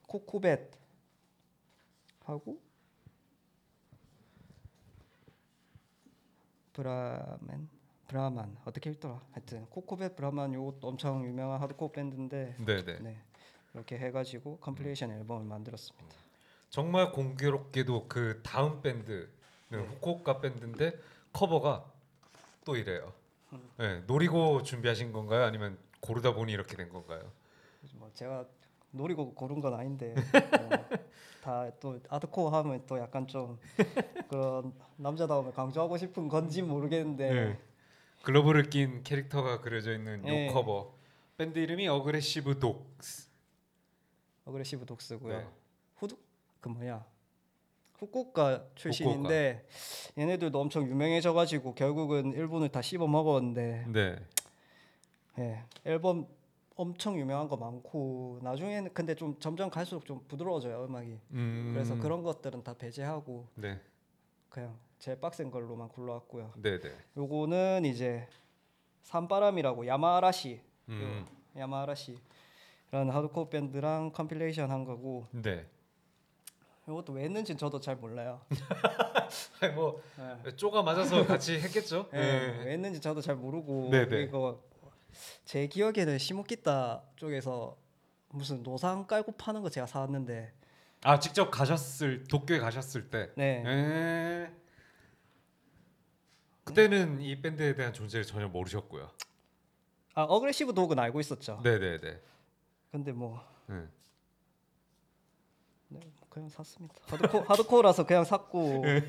Cocobat 0.07 0.71
하고 2.25 2.61
브라멘 6.75 7.71
Brahman 8.07 8.59
어떻게 8.67 8.91
읽더라 8.91 9.23
하여튼 9.33 9.65
Cocobat 9.71 10.15
Brahman 10.15 10.53
요것도 10.53 10.89
엄청 10.89 11.25
유명한 11.25 11.59
하드코어 11.63 11.93
밴드인데 11.93 12.57
네네. 12.59 12.99
네 13.01 13.23
이렇게 13.75 13.99
해가지고 13.99 14.59
compilation 14.59 15.11
앨범을 15.13 15.45
만들었습니다 15.45 16.17
정말 16.71 17.13
공교롭게도 17.13 18.07
그 18.09 18.41
다음 18.43 18.81
밴드는 18.81 19.29
네. 19.71 19.79
후쿠오카 19.79 20.41
밴드인데 20.41 20.99
커버가 21.33 21.85
또 22.65 22.77
이래요. 22.77 23.13
음. 23.53 23.71
네, 23.77 24.01
노리고 24.07 24.63
준비하신 24.63 25.13
건가요? 25.13 25.45
아니면 25.45 25.79
고르다 26.01 26.35
보니 26.35 26.53
이렇게 26.53 26.77
된 26.77 26.89
건가요? 26.89 27.33
뭐 27.95 28.11
제가 28.15 28.47
노리고 28.93 29.35
고른 29.35 29.61
건 29.61 29.75
아닌데 29.75 30.15
다 31.43 31.66
또 31.66 32.01
하드코어 32.09 32.51
하면 32.51 32.85
또 32.87 32.99
약간 32.99 33.27
좀 33.27 33.59
그런 34.29 34.73
남자다움을 34.97 35.53
강조하고 35.53 35.97
싶은 35.97 36.29
건지 36.29 36.63
모르겠는데 36.63 37.33
네. 37.33 37.59
글러브를 38.23 38.69
낀 38.71 39.03
캐릭터가 39.03 39.61
그려져 39.61 39.93
있는 39.95 40.23
네. 40.23 40.49
요 40.49 40.53
커버. 40.53 40.95
밴드 41.37 41.59
이름이 41.59 41.89
Aggressive 41.89 42.59
Dogs. 42.59 43.30
Aggressive 44.45 44.87
Dogs고요. 44.87 45.39
네. 45.39 45.47
후드 45.97 46.17
그 46.61 46.69
뭐야 46.69 47.05
후쿠오카 47.99 48.65
출신인데 48.75 49.67
얘네들도 50.17 50.59
엄청 50.59 50.89
유명해져가지고 50.89 51.75
결국은 51.75 52.33
일본을 52.33 52.71
다 52.71 52.81
씹어 52.81 53.07
먹었는데 53.07 53.87
네. 53.89 54.17
예, 55.39 55.65
앨범 55.85 56.27
엄청 56.77 57.19
유명한 57.19 57.47
거 57.47 57.57
많고 57.57 58.39
나중에는 58.43 58.95
근데 58.95 59.15
좀 59.15 59.39
점점 59.39 59.69
갈수록 59.69 60.07
좀 60.07 60.25
부드러워져요 60.27 60.85
음악이. 60.85 61.19
음. 61.33 61.73
그래서 61.75 61.95
그런 61.99 62.23
것들은 62.23 62.65
다 62.65 62.73
배제하고 62.73 63.47
네. 63.55 63.79
그냥 64.49 64.79
제일 64.99 65.21
빡센 65.21 65.51
걸로만 65.51 65.89
골라왔고요. 65.91 66.55
네네. 66.57 66.91
요거는 67.19 67.85
이제 67.85 68.27
산바람이라고 69.03 69.87
야마아라시 69.87 70.61
음. 70.89 71.27
야마아라시 71.57 72.19
라는 72.91 73.11
하드코어 73.13 73.49
밴드랑 73.49 74.13
compilation 74.13 74.71
한 74.71 74.85
거고 74.85 75.29
네. 75.31 75.67
이것도 76.89 77.13
왜 77.13 77.25
했는지 77.25 77.57
저도 77.57 77.79
잘 77.79 77.97
몰라요. 77.97 78.41
아니, 79.61 79.73
뭐 79.75 80.03
예. 80.45 80.57
쪼가 80.57 80.83
맞아서 80.83 81.25
같이 81.25 81.61
했겠죠. 81.61 82.09
예, 82.15 82.19
네. 82.19 82.65
왜 82.65 82.73
했는지 82.73 83.01
저도 83.01 83.21
잘 83.21 83.37
모르고 83.37 83.91
네네. 83.91 84.23
이거 84.23 84.61
제 85.45 85.69
기억에는 85.69 86.19
시모키타 86.19 87.03
쪽에서 87.17 87.77
무슨 88.29 88.63
노상 88.63 89.07
깔고 89.07 89.33
파는 89.33 89.63
거 89.63 89.69
제가 89.69 89.87
사왔는데 89.87 90.53
아 91.03 91.19
직접 91.21 91.51
가셨을 91.51 92.25
도쿄에 92.25 92.59
가셨을 92.59 93.09
때. 93.11 93.31
네 93.37 93.63
에... 93.65 94.51
그때는 96.65 97.21
이 97.21 97.41
밴드에 97.41 97.75
대한 97.75 97.93
존재를 97.93 98.25
전혀 98.25 98.49
모르셨고요. 98.49 99.11
아 100.15 100.23
어그레시브 100.23 100.75
독은 100.75 100.99
알고 100.99 101.21
있었죠. 101.21 101.61
네네네. 101.63 102.21
근데 102.91 103.13
뭐 103.13 103.41
네. 103.67 103.85
네, 105.89 106.01
그냥 106.29 106.49
샀습니다. 106.49 106.95
하드코 107.07 107.41
하드코어라서 107.41 108.07
그냥 108.07 108.25
샀고 108.25 108.83
네. 108.85 109.03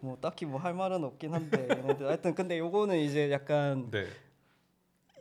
뭐 0.00 0.16
딱히 0.20 0.46
뭐 0.46 0.58
할 0.60 0.74
말은 0.74 1.04
없긴 1.04 1.32
한데 1.34 1.68
얘네들 1.70 2.06
하여튼 2.06 2.34
근데 2.34 2.58
요거는 2.58 2.98
이제 2.98 3.30
약간 3.30 3.90
네. 3.90 4.06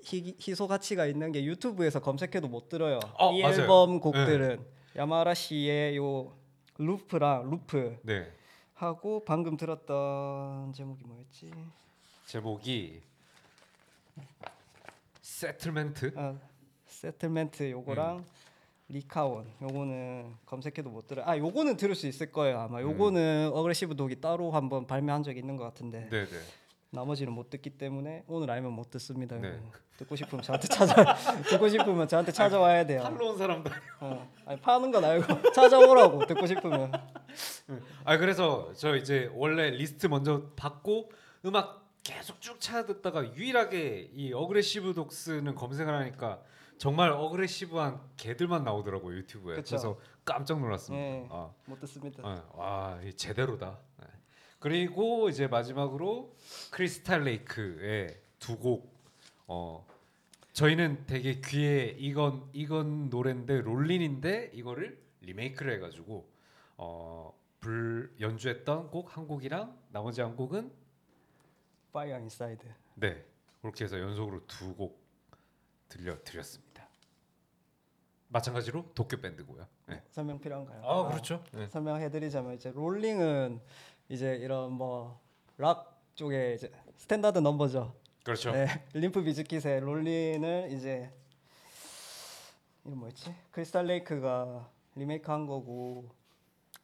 희, 0.01 0.35
희소 0.39 0.67
가치가 0.67 1.05
있는 1.05 1.31
게 1.31 1.43
유튜브에서 1.43 1.99
검색해도 1.99 2.47
못 2.47 2.69
들어요. 2.69 2.99
어, 3.17 3.33
이 3.33 3.41
맞아요. 3.41 3.61
앨범 3.61 3.99
곡들은 3.99 4.65
야마라 4.95 5.33
씨의 5.33 5.97
요 5.97 6.37
루프랑 6.77 7.49
루프 7.49 7.99
네. 8.03 8.31
하고 8.73 9.23
방금 9.25 9.57
들었던 9.57 10.71
제목이 10.71 11.03
뭐였지? 11.03 11.51
제목이 12.25 13.01
Settlement. 15.21 16.13
아, 16.15 16.35
Settlement 16.99 17.71
요거랑 17.71 18.17
음. 18.17 18.25
리카온 18.89 19.45
요거는 19.61 20.35
검색해도 20.45 20.89
못 20.89 21.07
들어. 21.07 21.23
아 21.25 21.37
요거는 21.37 21.77
들을 21.77 21.95
수 21.95 22.07
있을 22.07 22.31
거예요 22.31 22.59
아마. 22.59 22.79
음. 22.79 22.91
요거는 22.91 23.51
Aggressive 23.53 23.95
Dogs가 23.95 24.19
따로 24.19 24.51
한번 24.51 24.85
발매한 24.85 25.23
적 25.23 25.37
있는 25.37 25.55
것 25.55 25.63
같은데 25.63 26.09
네네. 26.09 26.27
나머지는 26.89 27.31
못 27.31 27.49
듣기 27.49 27.69
때문에 27.69 28.23
오늘 28.27 28.51
알면 28.51 28.73
못 28.73 28.89
듣습니다. 28.89 29.37
네. 29.37 29.61
듣고 29.95 30.15
싶으면 30.17 30.43
저한테 30.43 30.67
찾아 30.67 30.93
듣고 31.47 31.69
싶으면 31.69 32.07
저한테 32.07 32.33
찾아와야 32.33 32.85
돼요. 32.85 33.01
팔로 33.03 33.29
온 33.29 33.37
사람도. 33.37 33.69
어. 34.01 34.29
아니 34.45 34.59
파는 34.59 34.91
건 34.91 35.05
알고 35.05 35.51
찾아오라고 35.53 36.25
듣고 36.25 36.47
싶으면. 36.47 36.91
아 38.03 38.17
그래서 38.17 38.73
저 38.75 38.97
이제 38.97 39.31
원래 39.35 39.69
리스트 39.69 40.07
먼저 40.07 40.47
받고 40.57 41.11
음악 41.45 41.87
계속 42.03 42.41
쭉 42.41 42.59
찾아 42.59 42.85
듣다가 42.85 43.33
유일하게 43.35 44.09
이 44.13 44.33
Aggressive 44.33 44.93
Dogs는 44.95 45.55
검색을 45.55 45.93
하니까 45.93 46.41
정말 46.79 47.11
aggressive한 47.11 47.99
개들만 48.15 48.63
나오더라고요 48.63 49.17
유튜브에. 49.17 49.55
그쵸. 49.57 49.75
그래서 49.75 49.99
깜짝 50.23 50.61
놀랐습니다. 50.61 51.03
네. 51.05 51.27
아. 51.29 51.51
못 51.65 51.77
듣습니다. 51.81 52.23
어, 52.25 52.49
와, 52.55 53.01
이 53.03 53.13
제대로다. 53.13 53.77
네. 53.99 54.07
그리고 54.59 55.27
이제 55.27 55.47
마지막으로 55.47 56.33
Crystal 56.71 57.23
Lake의 57.25 58.21
두 58.39 58.57
곡. 58.57 58.97
어, 59.47 59.85
저희는 60.53 61.05
되게 61.05 61.41
귀에 61.41 61.95
이건 61.99 62.49
이건 62.53 63.09
노래인데 63.09 63.59
Rollin'인데 63.61 64.51
이거를 64.53 65.03
리메이크를 65.21 65.73
해가지고 65.73 66.29
어, 66.77 67.37
불 67.59 68.15
연주했던 68.21 68.89
곡 68.89 69.17
한 69.17 69.27
곡이랑 69.27 69.77
나머지 69.91 70.21
한 70.21 70.33
곡은 70.37 70.71
Fire 71.91 72.19
Inside. 72.19 72.65
네 72.95 73.25
그렇게 73.61 73.83
해서 73.83 73.99
연속으로 73.99 74.47
두 74.47 74.73
곡 74.75 74.97
들려 75.89 76.15
드렸습니다. 76.23 76.68
마찬가지로 78.29 78.85
도쿄 78.95 79.17
밴드고요. 79.17 79.65
네. 79.87 80.01
설명 80.11 80.39
필요한가요? 80.39 80.81
아 80.83 81.07
그렇죠. 81.09 81.43
네. 81.51 81.67
설명해드리자면 81.67 82.53
이제 82.55 82.71
롤링은 82.71 83.59
이제 84.09 84.35
이런 84.35 84.71
뭐 84.73 85.19
락 85.59 85.99
쪽에 86.15 86.53
이제 86.53 86.71
스탠다드 86.95 87.39
넘버죠. 87.39 87.93
그렇죠. 88.23 88.51
네, 88.51 88.65
Limp 88.93 89.23
Bizkit의 89.23 89.81
Rollin을 89.81 90.69
이제 90.71 91.11
이름 92.85 92.99
뭐였지? 92.99 93.35
Crystal 93.51 93.85
Lake가 93.87 94.69
리메이크한 94.95 95.47
거고 95.47 96.09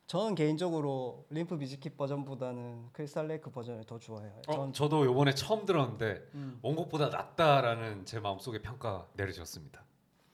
저는 0.07 0.35
개인적으로 0.35 1.25
Limp 1.29 1.57
Bizkit 1.57 1.95
버전보다는 1.95 2.89
Crystal 2.91 3.27
Lake 3.27 3.49
버전을 3.49 3.85
더 3.85 3.97
좋아해요. 3.97 4.41
어, 4.47 4.53
전 4.53 4.73
저도 4.73 5.05
요번에 5.05 5.33
처음 5.33 5.65
들었는데 5.65 6.27
음, 6.33 6.59
원곡보다 6.61 7.07
낫다라는 7.07 8.05
제 8.05 8.19
마음속에 8.19 8.61
평가 8.61 9.07
내려졌습니다. 9.13 9.83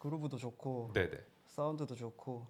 그루브도 0.01 0.37
좋고 0.37 0.91
네네. 0.93 1.11
사운드도 1.45 1.95
좋고 1.95 2.47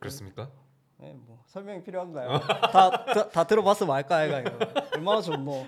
그렇습니까? 0.00 0.50
예, 1.00 1.12
뭐 1.14 1.42
설명이 1.46 1.82
필요한가요? 1.82 2.38
다, 2.40 2.90
다, 3.06 3.28
다 3.30 3.44
들어봤으면 3.44 3.94
알까 3.96 4.16
아이가 4.16 4.40
이거 4.40 4.50
얼마나 4.94 5.22
좋노 5.22 5.66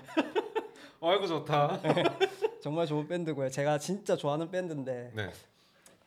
아이고 1.01 1.25
좋다. 1.25 1.79
정말 2.61 2.85
좋은 2.85 3.07
밴드고요 3.07 3.49
제가 3.49 3.79
진짜 3.79 4.15
좋아하는 4.15 4.51
밴드인데 4.51 5.11
네. 5.15 5.31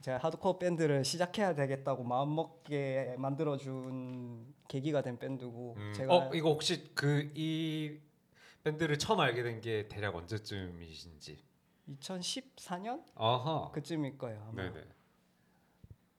제가 0.03 0.19
하드코어 0.19 0.59
밴드를 0.59 1.05
시작해야 1.05 1.55
되겠다고 1.55 2.05
마음먹게 2.05 3.17
만들어준 3.19 4.55
계기가 4.69 5.03
된 5.03 5.19
밴드고 5.19 5.75
음, 5.77 5.93
제가 5.97 6.15
어 6.15 6.31
이거 6.35 6.51
혹시 6.51 6.95
그 6.95 7.33
이 7.35 7.99
밴드를 8.63 8.97
처음 8.99 9.19
알게 9.21 9.43
된 9.43 9.61
게 9.61 9.89
대략 9.89 10.15
언제쯤이신지? 10.15 11.43
2014년 11.91 13.03
아하. 13.15 13.71
그쯤일 13.73 14.17
거예요 14.19 14.41
아마 14.49 14.63
네네. 14.63 14.85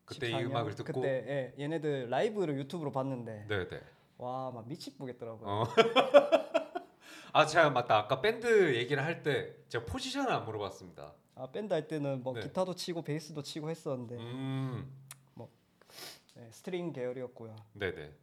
그때 0.05 0.27
이 0.29 0.31
14년? 0.33 0.45
음악을 0.47 0.75
듣고 0.75 1.01
그때 1.01 1.53
예, 1.57 1.63
얘네들 1.63 2.09
라이브를 2.09 2.57
유튜브로 2.57 2.91
봤는데 2.91 3.45
네네. 3.47 3.81
와 4.17 4.51
막 4.51 4.67
미치겠더라고요 4.67 5.49
어. 5.49 5.63
아 7.33 7.45
제가 7.45 7.69
맞다 7.69 7.97
아까 7.97 8.19
밴드 8.21 8.75
얘기를 8.75 9.03
할 9.03 9.23
때 9.23 9.55
제가 9.69 9.85
포지션을 9.85 10.31
안 10.31 10.43
물어봤습니다. 10.45 11.13
아 11.35 11.47
밴드 11.51 11.73
할 11.73 11.87
때는 11.87 12.21
뭐 12.23 12.33
네. 12.33 12.41
기타도 12.41 12.75
치고 12.75 13.03
베이스도 13.03 13.41
치고 13.41 13.69
했었는데 13.69 14.15
음. 14.17 14.91
예, 16.37 16.49
스트링 16.51 16.93
계열이었고요 16.93 17.55
네네. 17.73 18.13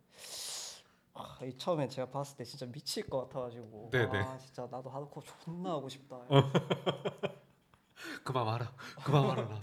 아, 1.18 1.38
이 1.44 1.56
처음에 1.56 1.88
제가 1.88 2.10
봤을 2.10 2.36
때 2.36 2.44
진짜 2.44 2.64
미칠 2.66 3.08
것 3.08 3.22
같아가지고 3.22 3.90
네네. 3.90 4.18
아 4.18 4.38
진짜 4.38 4.68
나도 4.70 4.88
하드코어 4.88 5.24
존나 5.44 5.70
하고 5.70 5.88
싶다 5.88 6.20
그만 8.22 8.44
말아. 8.46 8.72
그만 9.04 9.26
말아 9.26 9.42
나도. 9.42 9.60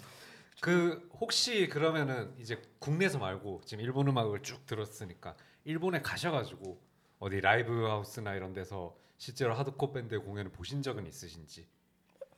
그 0.62 1.10
혹시 1.20 1.68
그러면은 1.68 2.36
이제 2.40 2.62
국내에서 2.80 3.20
말고 3.20 3.62
지금 3.66 3.84
일본 3.84 4.08
음악을 4.08 4.42
쭉 4.44 4.66
들었으니까 4.66 5.38
일본에 5.64 6.02
가셔가지고 6.02 6.82
어디 7.20 7.40
라이브 7.40 7.86
하우스나 7.86 8.36
이런 8.36 8.54
데서 8.54 8.98
실제로 9.18 9.54
하드코어 9.54 9.94
밴드의 9.94 10.22
공연을 10.22 10.52
보신 10.52 10.82
적은 10.82 11.06
있으신지? 11.08 11.68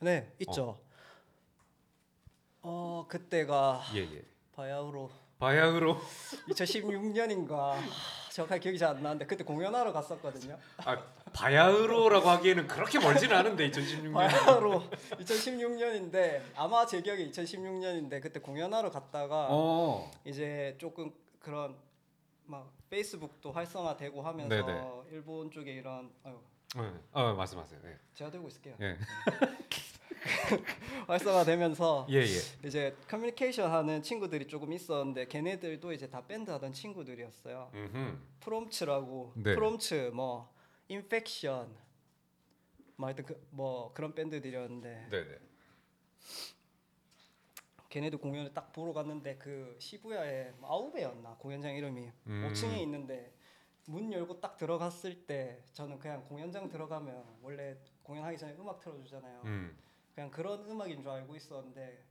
네 0.00 0.32
있죠 0.40 0.80
어, 2.62 3.06
그때가 3.08 3.82
예 3.94 4.00
예. 4.00 4.24
바야흐로 4.52 5.10
바야흐로 5.38 5.98
2016년인가 6.48 7.76
정확하게 8.32 8.60
기억이 8.60 8.78
잘 8.78 8.90
안 8.90 9.02
나는데 9.02 9.26
그때 9.26 9.44
공연하러 9.44 9.92
갔었거든요 9.92 10.58
아 10.78 10.96
바야흐로라고 11.32 12.28
하기에는 12.28 12.66
그렇게 12.66 12.98
멀지는 12.98 13.36
않은데 13.36 13.70
2016년. 13.70 14.14
바야흐로 14.14 14.82
2016년인데 15.20 16.42
아마 16.56 16.86
제 16.86 17.00
기억에 17.02 17.28
2016년인데 17.30 18.20
그때 18.22 18.40
공연하러 18.40 18.90
갔다가 18.90 19.48
어. 19.50 20.10
이제 20.24 20.74
조금 20.78 21.12
그런 21.40 21.76
막 22.44 22.70
페이스북도 22.90 23.52
활성화되고 23.52 24.22
하면서 24.22 24.48
네네. 24.48 24.84
일본 25.12 25.50
쪽에 25.50 25.72
이런 25.72 26.10
아유 26.24 26.38
네. 26.76 26.92
어 27.12 27.34
말씀하세요. 27.34 27.80
예. 27.84 27.98
제가 28.14 28.30
들고 28.30 28.48
있을게요. 28.48 28.74
예. 28.80 28.96
활성화되면서 31.06 32.06
예 32.10 32.18
예. 32.18 32.66
이제 32.66 32.96
커뮤니케이션 33.08 33.70
하는 33.70 34.02
친구들이 34.02 34.46
조금 34.46 34.72
있었는데 34.72 35.26
걔네들도 35.26 35.92
이제 35.92 36.08
다 36.08 36.26
밴드 36.26 36.50
하던 36.50 36.72
친구들이었어요. 36.72 37.70
음. 37.74 38.22
프롬츠라고 38.40 39.32
네. 39.36 39.54
프롬츠 39.54 40.10
뭐 40.14 40.52
Infection 40.88 41.74
뭐 42.96 43.06
하여튼 43.06 43.24
그, 43.24 43.46
뭐 43.50 43.92
그런 43.94 44.14
밴드들이었는데 44.14 45.08
네네. 45.10 45.38
걔네들 47.88 48.18
공연을 48.18 48.52
딱 48.52 48.72
보러 48.72 48.92
갔는데 48.92 49.36
그 49.38 49.76
시부야에 49.78 50.52
뭐 50.58 50.70
아우베였나 50.70 51.36
공연장 51.38 51.74
이름이 51.74 52.10
음. 52.26 52.48
5층에 52.48 52.78
있는데 52.82 53.32
문 53.86 54.12
열고 54.12 54.40
딱 54.40 54.58
들어갔을 54.58 55.26
때 55.26 55.64
저는 55.72 55.98
그냥 55.98 56.22
공연장 56.24 56.68
들어가면 56.68 57.38
원래 57.40 57.78
공연하기 58.02 58.36
전에 58.36 58.54
음악 58.58 58.80
틀어주잖아요. 58.80 59.42
음. 59.46 59.76
그냥 60.18 60.32
그런 60.32 60.68
음악인 60.68 61.00
줄 61.00 61.12
알고 61.12 61.36
있었는데 61.36 62.02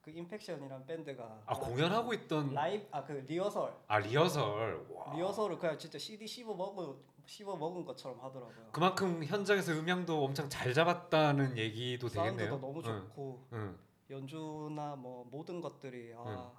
그 0.00 0.12
Infection이란 0.12 0.86
밴드가 0.86 1.42
아 1.46 1.54
공연하고 1.58 2.14
있던 2.14 2.54
라이브 2.54 2.86
아 2.92 3.02
그 3.04 3.10
리허설 3.26 3.76
아 3.88 3.98
리허설. 3.98 4.86
와. 4.88 5.12
리허설을 5.16 5.58
그냥 5.58 5.76
진짜 5.76 5.98
CD 5.98 6.28
씹어 6.28 6.54
먹은 6.54 6.94
씹어 7.26 7.56
먹은 7.56 7.84
것처럼 7.84 8.20
하더라고요. 8.20 8.68
그만큼 8.70 9.24
현장에서 9.24 9.72
음향도 9.72 10.22
엄청 10.24 10.48
잘 10.48 10.72
잡았다는 10.72 11.58
얘기도 11.58 12.08
사운드도 12.08 12.36
되겠네요. 12.38 12.60
너무 12.60 12.78
응, 12.78 12.82
좋고 13.08 13.48
응. 13.54 13.76
연주나 14.10 14.94
뭐 14.94 15.26
모든 15.28 15.60
것들이 15.60 16.12
아 16.16 16.52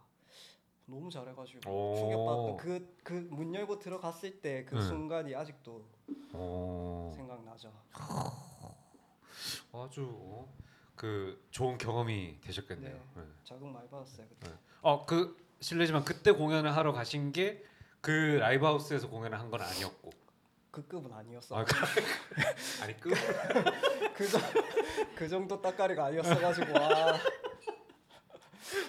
너무 0.86 1.10
잘해가지고 1.10 1.72
오. 1.72 1.95
충격받던 1.95 2.58
그 2.58 2.97
그 3.05 3.14
문 3.32 3.55
열고 3.55 3.80
들어갔을 3.80 4.41
때그 4.41 4.76
응. 4.76 4.82
순간이 4.82 5.34
아직도 5.34 5.86
어. 6.34 7.14
생각나죠. 7.16 7.72
아주 9.72 10.10
어, 10.12 10.53
그 10.98 11.41
좋은 11.52 11.78
경험이 11.78 12.41
되셨겠네요. 12.41 12.93
네. 12.93 13.22
네. 13.22 13.28
자극 13.45 13.70
많이 13.70 13.88
받았어요 13.89 14.28
그때. 14.28 14.52
어그 14.82 15.38
실례지만 15.62 16.04
그때 16.04 16.32
공연을 16.34 16.76
하러 16.76 16.91
가신 16.91 17.32
게 17.32 17.64
그 18.02 18.12
라이브 18.39 18.66
하우스에서 18.66 19.10
공연을 19.10 19.38
한 19.39 19.50
건 19.50 19.62
아니었고. 19.62 20.12
그 20.72 20.86
급은 20.88 21.12
아니었어. 21.12 21.56
아, 21.56 21.62
요 21.62 21.66
그- 21.66 21.74
아니 22.84 22.95
그 23.00 23.10
그, 24.14 24.28
정, 24.28 24.41
그 25.16 25.28
정도 25.28 25.60
따까리가 25.62 26.06
아니었어가지고 26.06 26.74
와 26.74 27.18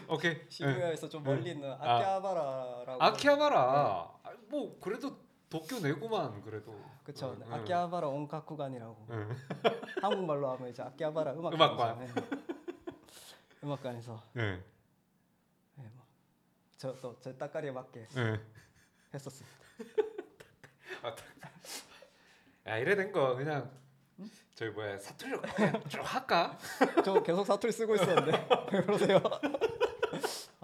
오케이. 0.09 0.34
네. 0.34 0.46
시부야에서 0.48 1.09
좀 1.09 1.22
멀리 1.24 1.50
있는 1.50 1.70
아. 1.72 1.76
아키하바라라고. 1.96 3.02
아키하바라. 3.02 3.59
아, 4.22 4.30
뭐 4.48 4.78
그래도 4.80 5.16
도쿄 5.51 5.80
내구만 5.80 6.42
그래도. 6.42 6.78
그쵸. 7.05 7.34
응, 7.40 7.42
응. 7.46 7.55
아키하바라 7.55 8.09
온가쿠관이라고. 8.09 9.07
응. 9.11 9.36
한국말로 10.03 10.51
하면 10.53 10.68
이제 10.68 10.82
아키하바라 10.82 11.32
음악관. 11.32 11.55
음악관. 11.61 12.14
음악관에서 13.64 14.22
네. 14.34 14.62
네, 15.74 15.90
뭐. 15.94 16.05
저또 16.76 17.18
제 17.20 17.36
따까리에 17.36 17.70
맞게 17.72 18.07
네. 18.14 18.40
했었습니다. 19.14 19.57
야 22.66 22.76
이래 22.76 22.94
된 22.94 23.11
거 23.12 23.34
그냥 23.34 23.70
저희 24.55 24.68
뭐야 24.70 24.99
사투리로 24.99 25.40
그냥 25.40 25.80
좀 25.88 26.03
할까? 26.03 26.59
저 27.05 27.22
계속 27.22 27.44
사투리 27.44 27.72
쓰고 27.72 27.94
있었는데 27.94 28.49
왜 28.72 28.82
그러세요? 28.82 29.22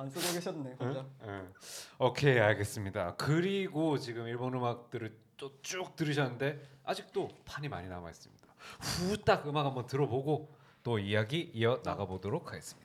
안 0.04 0.10
쓰고 0.10 0.34
계셨네 0.34 0.76
혼자. 0.78 1.06
응. 1.22 1.52
오케이 1.98 2.38
알겠습니다. 2.38 3.14
그리고 3.16 3.96
지금 3.98 4.26
일본 4.28 4.52
음악들을 4.54 5.16
또 5.38 5.50
쭉 5.62 5.96
들으셨는데 5.96 6.60
아직도 6.84 7.28
판이 7.46 7.68
많이 7.68 7.88
남아 7.88 8.10
있습니다. 8.10 8.44
후딱 8.80 9.48
음악 9.48 9.64
한번 9.66 9.86
들어보고 9.86 10.54
또 10.82 10.98
이야기 10.98 11.50
이어 11.54 11.82
나가 11.82 12.04
보도록 12.04 12.48
하겠습니다. 12.48 12.83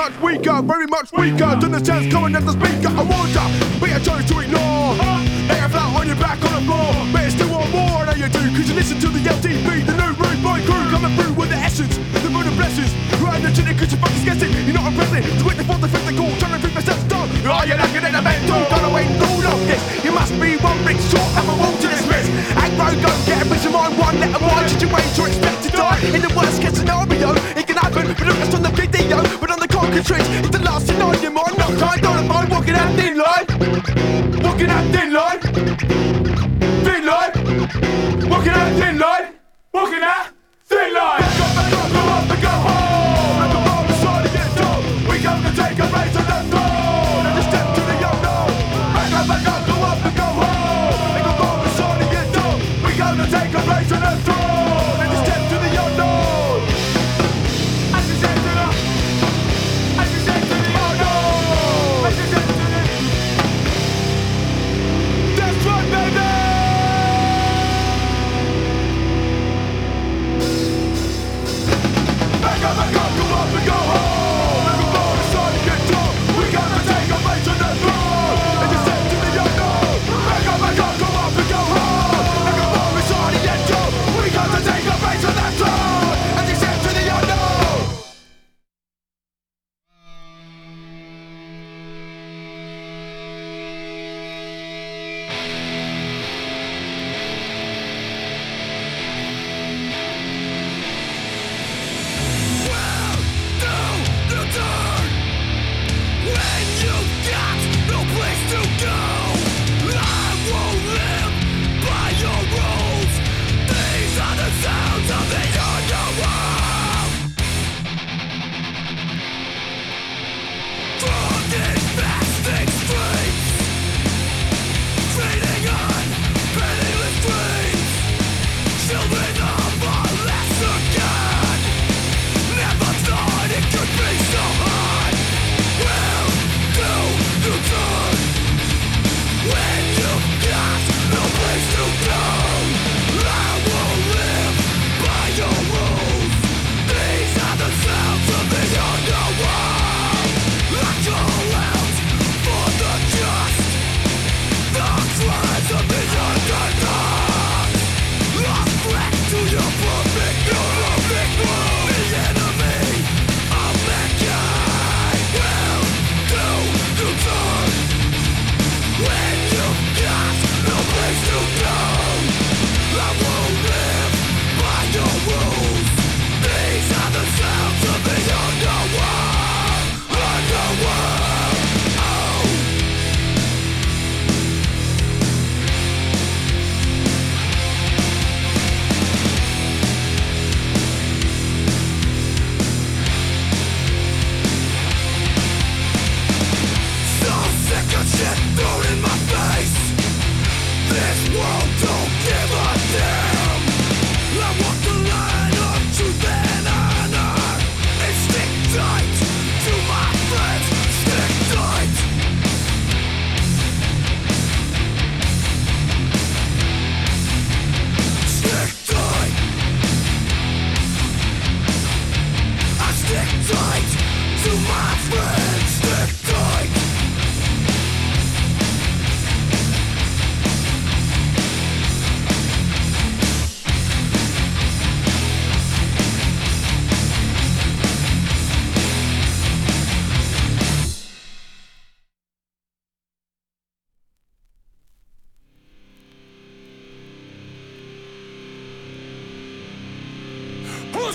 much 0.00 0.16
weaker, 0.22 0.62
very 0.62 0.86
much 0.86 1.12
weaker 1.12 1.52
than 1.60 1.72
the 1.76 1.84
sounds 1.84 2.08
coming 2.08 2.32
at 2.32 2.40
the 2.48 2.56
speaker. 2.56 2.88
I 2.88 3.04
warned 3.04 3.36
ya, 3.36 3.44
but 3.76 3.92
you 3.92 4.00
chose 4.00 4.24
to 4.32 4.40
ignore. 4.40 4.96
Air 5.52 5.68
flat 5.68 5.92
on 5.92 6.08
your 6.08 6.16
back 6.16 6.40
on 6.40 6.56
the 6.56 6.64
floor, 6.64 6.88
but 7.12 7.20
you 7.28 7.32
still 7.36 7.52
want 7.52 7.68
more. 7.68 8.00
I 8.00 8.04
know 8.08 8.16
you 8.16 8.32
do, 8.32 8.40
cause 8.56 8.64
you 8.64 8.76
listen 8.80 8.96
to 8.96 9.08
the 9.12 9.20
LTV, 9.20 9.84
the 9.84 9.92
new 10.00 10.12
rude 10.16 10.40
boy 10.40 10.64
crew 10.64 10.88
coming 10.88 11.12
through 11.20 11.36
with 11.36 11.52
the 11.52 11.60
essence, 11.60 12.00
the 12.24 12.30
moon 12.32 12.48
of 12.48 12.56
blessings. 12.56 12.88
You're 13.20 13.28
energetic 13.28 13.76
cause 13.76 13.92
you're 13.92 14.24
guess 14.24 14.40
it. 14.40 14.48
you're 14.64 14.72
not 14.72 14.88
impressive. 14.88 15.20
To 15.36 15.44
wait 15.44 15.60
for 15.68 15.76
the 15.76 15.90
physical, 15.92 16.32
trying 16.40 16.56
to 16.56 16.60
think 16.64 16.74
myself 16.80 17.00
down. 17.12 17.28
Oh, 17.44 17.60
you're 17.68 17.76
lacking 17.76 18.04
in 18.08 18.14
a 18.16 18.22
mental, 18.24 18.60
gotta 18.72 18.88
wait, 18.88 19.12
no, 19.20 19.28
no, 19.44 19.52
yes. 19.68 19.84
You 20.00 20.16
must 20.16 20.32
be 20.40 20.56
one 20.64 20.80
big 20.80 20.96
short, 21.12 21.28
have 21.36 21.44
a 21.44 21.56
wall 21.60 21.76
to 21.76 21.88
this 21.92 22.08
risk. 22.08 22.32
Aggro, 22.56 22.88
trick. 30.02 30.22
It's 30.22 30.50
the 30.50 30.60
last 30.60 30.86
thing 30.86 31.00
on 31.02 31.20
your 31.22 31.32
mind. 31.32 31.58
Knock, 31.58 31.82
I 31.82 32.00
don't 32.00 32.28
mind 32.28 32.50
walking 32.50 32.74
out 32.74 32.96
this. 32.96 33.09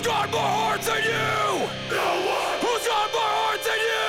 got 0.06 0.30
more 0.30 0.40
hearts 0.40 0.86
than 0.86 1.02
you? 1.02 1.66
No 1.90 2.06
one! 2.30 2.58
Who's 2.60 2.86
got 2.86 3.10
more 3.12 3.32
hearts 3.42 3.66
than 3.66 3.76
you? 3.76 4.05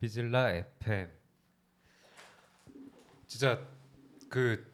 비질라 0.00 0.50
FM 0.50 1.10
진짜 3.26 3.60
그 4.28 4.64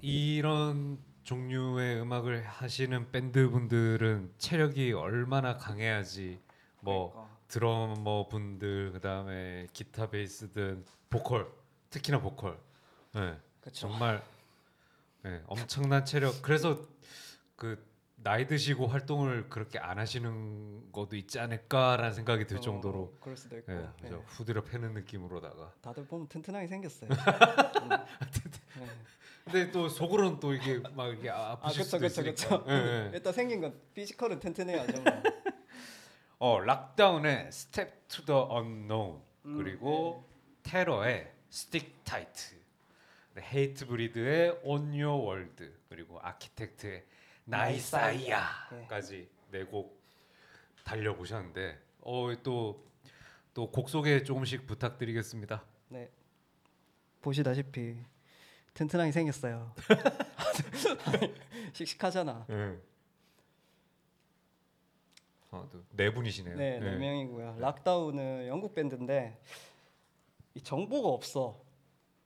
이런 0.00 0.98
종류의 1.24 2.00
음악을 2.00 2.46
하시는 2.46 3.10
밴드 3.10 3.50
분들은 3.50 4.32
체력이 4.38 4.92
얼마나 4.92 5.56
강해야지 5.56 6.40
뭐 6.80 7.12
그러니까. 7.12 7.36
드러머 7.48 8.28
분들 8.28 8.92
그다음에 8.92 9.66
기타 9.72 10.08
베이스든 10.08 10.84
보컬 11.10 11.52
특히나 11.90 12.20
보컬 12.20 12.58
네. 13.14 13.38
정말 13.72 14.22
네, 15.22 15.42
엄청난 15.46 16.04
체력 16.04 16.40
그래서 16.40 16.86
그 17.56 17.87
나이 18.20 18.46
드시고 18.46 18.88
활동을 18.88 19.48
그렇게 19.48 19.78
안 19.78 19.98
하시는 19.98 20.90
것도 20.92 21.16
있지 21.16 21.38
않을까라는 21.38 22.12
생각이 22.12 22.46
들 22.46 22.56
어, 22.58 22.60
정도로 22.60 23.16
그럴 23.20 23.36
수도 23.36 23.56
있고 23.58 23.72
예, 23.72 23.88
예. 24.04 24.08
후드려 24.26 24.62
패는 24.64 24.92
느낌으로다가. 24.94 25.72
다들 25.80 26.06
보면 26.06 26.26
튼튼하게 26.28 26.66
생겼어요. 26.66 27.10
음. 27.10 27.88
네. 27.88 28.86
근데 29.44 29.70
또 29.70 29.88
속으로는 29.88 30.40
또 30.40 30.52
이게 30.52 30.78
막 30.94 31.08
이게 31.16 31.30
아- 31.30 31.36
아 31.36 31.52
아프실 31.52 31.84
그쵸 31.84 31.96
수도 31.96 31.98
그쵸 32.00 32.20
있으니까. 32.32 32.64
그쵸. 32.64 32.70
예, 32.70 32.74
예. 32.74 33.10
일단 33.14 33.32
생긴 33.32 33.60
건 33.60 33.80
physical은 33.94 34.40
튼튼해야죠. 34.40 35.00
뭐. 35.02 35.12
어 36.40 36.60
Lockdown의 36.60 37.48
Step 37.48 37.92
to 38.08 38.24
the 38.24 38.42
Unknown 38.50 39.20
음, 39.46 39.56
그리고 39.56 40.24
네. 40.64 40.70
테러의 40.70 41.32
Stick 41.50 41.94
Tight, 42.04 42.56
Hatebreed의 43.38 44.60
Own 44.64 44.88
Your 45.00 45.22
World 45.24 45.70
그리고 45.88 46.18
Architects의 46.20 47.04
Naysayer까지 47.48 49.28
네 49.50 49.64
곡 49.64 49.98
달려 50.84 51.14
보셨는데 51.16 51.78
어또 52.02 52.84
또 53.54 53.70
곡 53.72 53.88
소개 53.88 54.22
조금씩 54.22 54.66
부탁드리겠습니다. 54.66 55.64
네. 55.88 56.10
보시다시피 57.22 57.96
튼튼하게 58.74 59.12
생겼어요. 59.12 59.74
씩씩하잖아. 61.72 62.46
예. 62.50 62.78
어네 65.50 66.12
분이시네요. 66.12 66.56
네, 66.56 66.78
네 66.78 66.86
예. 66.86 66.96
명이고요. 66.96 67.56
락다운은 67.58 68.46
영국 68.48 68.74
밴드인데 68.74 69.40
이 70.54 70.60
정보가 70.60 71.08
없어. 71.08 71.58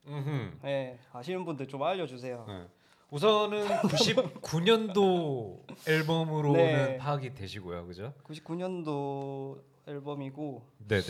음흠. 0.09 0.59
네, 0.63 0.99
아시는 1.13 1.45
분들 1.45 1.69
좀 1.69 1.83
알려주세요. 1.85 2.45
네. 2.49 2.67
우선은 3.13 3.67
99년도 3.93 5.61
앨범으로는 5.87 6.55
네. 6.55 6.97
파악이 6.97 7.35
되시고요, 7.35 7.87
그죠? 7.87 8.15
99년도 8.25 9.61
앨범이고 9.87 10.63
네네. 10.89 11.03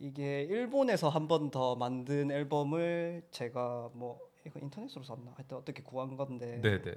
이게 0.00 0.42
일본에서 0.42 1.08
한 1.08 1.28
번 1.28 1.50
더 1.52 1.76
만든 1.76 2.32
앨범을 2.32 3.22
제가 3.30 3.90
뭐 3.92 4.18
이거 4.44 4.58
인터넷으로 4.58 5.04
샀나? 5.04 5.32
하여튼 5.36 5.58
어떻게 5.58 5.80
구한 5.84 6.16
건데 6.16 6.60
네네. 6.60 6.92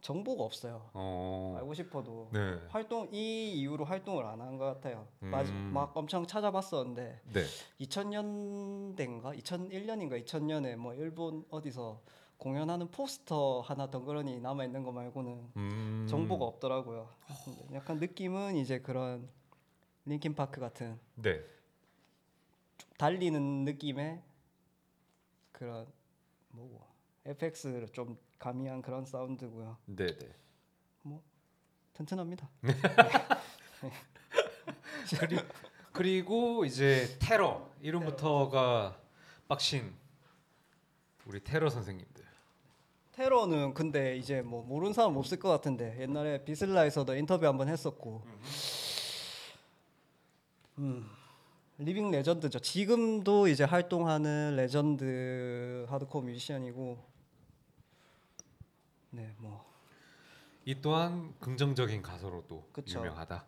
정보가 0.00 0.44
없어요. 0.44 0.88
어. 0.94 1.56
알고 1.58 1.74
싶어도 1.74 2.30
네. 2.32 2.60
활동 2.68 3.08
이 3.12 3.50
이후로 3.54 3.86
활동을 3.86 4.24
안 4.24 4.40
한 4.40 4.56
것 4.56 4.66
같아요. 4.66 5.08
음. 5.24 5.30
막, 5.32 5.44
막 5.72 5.96
엄청 5.96 6.24
찾아봤었는데 6.24 7.22
네. 7.32 7.42
2000년대인가 7.80 9.36
2001년인가 9.36 10.24
2000년에 10.24 10.76
뭐 10.76 10.94
일본 10.94 11.44
어디서 11.50 12.00
공연하는 12.38 12.90
포스터 12.90 13.60
하나 13.60 13.90
덩그러니 13.90 14.40
남아 14.40 14.64
있는 14.64 14.82
거 14.84 14.92
말고는 14.92 15.52
음. 15.56 16.06
정보가 16.08 16.44
없더라고요. 16.44 17.08
약간 17.74 17.98
느낌은 17.98 18.56
이제 18.56 18.80
그런 18.80 19.28
링킨 20.04 20.34
파크 20.34 20.60
같은 20.60 20.98
네. 21.16 21.44
좀 22.78 22.90
달리는 22.96 23.64
느낌의 23.64 24.22
그런 25.52 25.86
뭐고 26.50 26.86
FX를 27.26 27.88
좀 27.88 28.16
가미한 28.38 28.80
그런 28.82 29.04
사운드고요. 29.04 29.76
네네. 29.86 30.34
튼튼합니다. 31.94 32.48
그리, 35.18 35.36
그리고 35.92 36.64
이제 36.64 37.18
테러 37.18 37.68
이름부터가 37.80 38.96
빡신 39.48 39.92
우리 41.26 41.42
Terror 41.42 41.68
선생님들. 41.68 42.27
테러는 43.18 43.74
근데 43.74 44.16
이제 44.16 44.42
뭐 44.42 44.62
모르는 44.62 44.92
사람 44.92 45.16
없을 45.16 45.40
것 45.40 45.48
같은데 45.48 46.00
옛날에 46.00 46.44
VISLA에서도 46.44 47.16
인터뷰 47.16 47.46
한번 47.46 47.66
했었고 47.66 48.22
음 50.78 51.10
living 51.78 52.12
legend죠. 52.12 52.60
지금도 52.60 53.48
이제 53.48 53.64
활동하는 53.64 54.54
레전드 54.54 55.84
하드코어 55.88 56.22
뮤지션이고 56.22 56.96
네, 59.10 59.34
뭐이 59.38 60.80
또한 60.80 61.34
긍정적인 61.40 62.00
가사로도 62.02 62.68
그쵸. 62.72 63.00
유명하다. 63.00 63.44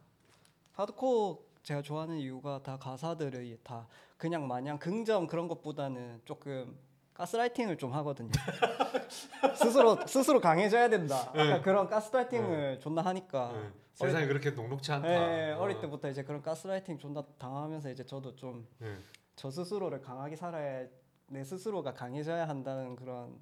하드코어 0.72 1.38
제가 1.62 1.82
좋아하는 1.82 2.18
이유가 2.18 2.60
다 2.60 2.76
가사들이 2.76 3.56
다 3.62 3.86
그냥 4.16 4.48
마냥 4.48 4.80
긍정 4.80 5.28
그런 5.28 5.46
것보다는 5.46 6.22
조금 6.24 6.76
가스라이팅을 7.20 7.76
좀 7.76 7.92
하거든요. 7.92 8.30
스스로 9.56 9.98
스스로 10.06 10.40
강해져야 10.40 10.88
된다. 10.88 11.30
약간 11.36 11.60
그런 11.60 11.86
가스라이팅을 11.86 12.80
존나 12.80 13.02
하니까 13.02 13.52
응. 13.54 13.72
세상이 13.92 14.26
그렇게 14.26 14.50
녹록치 14.50 14.90
않다. 14.92 15.08
예, 15.08 15.52
어. 15.52 15.58
어릴 15.58 15.80
때부터 15.80 16.08
이제 16.08 16.22
그런 16.22 16.40
가스라이팅 16.40 16.98
존나 16.98 17.22
당하면서 17.38 17.90
이제 17.90 18.06
저도 18.06 18.36
좀저 18.36 18.64
응. 18.82 19.50
스스로를 19.50 20.00
강하게 20.00 20.36
살아야 20.36 20.86
내 21.28 21.44
스스로가 21.44 21.92
강해져야 21.92 22.48
한다는 22.48 22.96
그런 22.96 23.38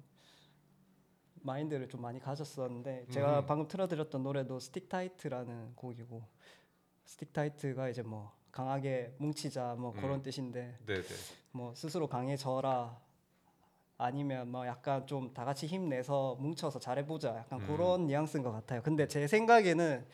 마인드를 1.35 1.87
좀 1.87 2.01
많이 2.01 2.19
가졌었는데 2.19 3.07
제가 3.11 3.39
음. 3.39 3.45
방금 3.45 3.67
틀어드렸던 3.69 4.21
노래도 4.23 4.59
Stick 4.59 4.89
Tight라는 4.89 5.75
곡이고 5.75 6.21
Stick 7.05 7.31
Tight가 7.31 7.87
이제 7.87 8.01
뭐 8.01 8.33
강하게 8.51 9.15
뭉치자 9.19 9.75
뭐 9.79 9.93
음. 9.95 10.01
그런 10.01 10.21
뜻인데 10.21 10.77
네네. 10.85 11.03
뭐 11.53 11.73
스스로 11.75 12.07
강해져라 12.07 13.08
아니면 13.99 14.49
뭐 14.49 14.65
약간 14.65 15.05
좀 15.05 15.33
다 15.33 15.43
같이 15.45 15.67
힘내서 15.67 16.35
뭉쳐서 16.39 16.79
잘해보자 16.79 17.35
약간 17.35 17.59
음. 17.59 17.67
그런 17.67 18.07
뉘앙스인 18.07 18.41
것 18.43 18.51
같아요. 18.51 18.81
근데 18.81 19.07
제 19.07 19.27
생각에는 19.27 20.05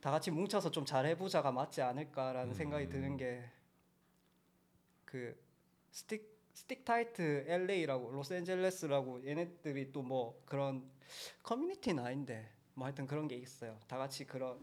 다 0.00 0.10
같이 0.10 0.30
뭉쳐서 0.32 0.70
좀 0.72 0.84
잘해보자가 0.84 1.52
맞지 1.52 1.80
않을까라는 1.80 2.52
생각이 2.54 2.84
음. 2.86 2.90
드는 2.90 3.16
게 3.16 3.42
그 5.04 5.38
Stick 5.90 6.32
Stick 6.54 6.84
Tight 6.86 7.44
LA라고 7.46 8.10
로스앤젤레스라고 8.12 9.26
얘네들이 9.26 9.92
또 9.92 10.02
뭐 10.02 10.40
그런 10.46 10.82
커뮤니티는 11.42 12.02
아닌데 12.04 12.48
뭐 12.74 12.86
하여튼 12.86 13.06
그런 13.06 13.28
게 13.28 13.36
있어요. 13.36 13.76
다 13.86 13.98
같이 13.98 14.24
그런 14.26 14.58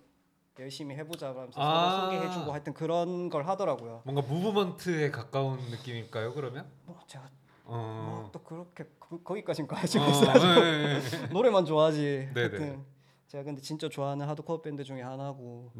열심히 0.57 0.95
해보자 0.95 1.32
그러면서 1.34 1.61
아. 1.61 1.91
서로 2.01 2.11
소개해주고 2.11 2.51
하여튼 2.51 2.74
그런 2.74 3.30
걸 3.30 3.45
하더라고요. 3.47 4.01
뭔가 4.05 4.22
무브먼트에 4.24 5.11
가까운 5.11 5.59
느낌일까요? 5.70 6.34
그러면? 6.34 6.67
뭐 6.86 6.99
제가 7.07 7.30
어. 7.70 8.22
뭐또 8.24 8.43
그렇게 8.43 8.86
그, 8.99 9.22
거기까지는 9.24 9.67
가지고 9.67 10.03
어, 10.05 10.09
있어요. 10.09 10.63
예, 10.63 10.70
예, 10.70 11.01
예. 11.24 11.28
노래만 11.34 11.65
좋아하지. 11.65 12.32
네네. 12.34 12.57
하여튼 12.57 12.86
제가 13.28 13.43
근데 13.43 13.61
진짜 13.61 13.88
좋아하는 13.88 14.28
하드코어 14.28 14.61
밴드 14.61 14.84
중에 14.84 15.01
하나고. 15.01 15.72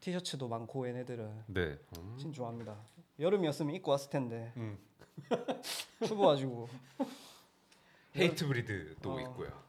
티셔츠도 0.00 0.48
많고 0.48 0.88
얘네들은 0.88 1.44
네. 1.48 1.78
음. 1.98 2.16
진짜 2.18 2.36
좋아합니다. 2.36 2.76
여름이었으면 3.18 3.74
입고 3.76 3.90
왔을 3.90 4.10
텐데 4.10 4.52
음. 4.56 4.78
추워가지고 6.06 6.68
헤이트 8.16 8.46
브리드도 8.46 9.12
어. 9.12 9.20
있고요. 9.20 9.62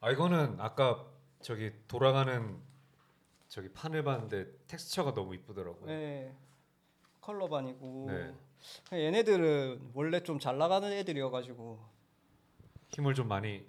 아 0.00 0.10
이거는 0.10 0.56
아까 0.58 1.06
저기 1.42 1.72
돌아가는 1.86 2.58
저기 3.48 3.68
판을 3.68 4.02
봤는데 4.02 4.46
텍스처가 4.66 5.12
너무 5.12 5.34
이쁘더라고요. 5.34 5.86
네 5.86 6.34
컬러반이고 7.22 8.06
네. 8.10 8.34
얘네들은 9.06 9.90
원래 9.94 10.22
좀 10.22 10.38
잘 10.38 10.58
나가는 10.58 10.90
애들이어가지고 10.92 11.78
힘을 12.90 13.14
좀 13.14 13.28
많이 13.28 13.64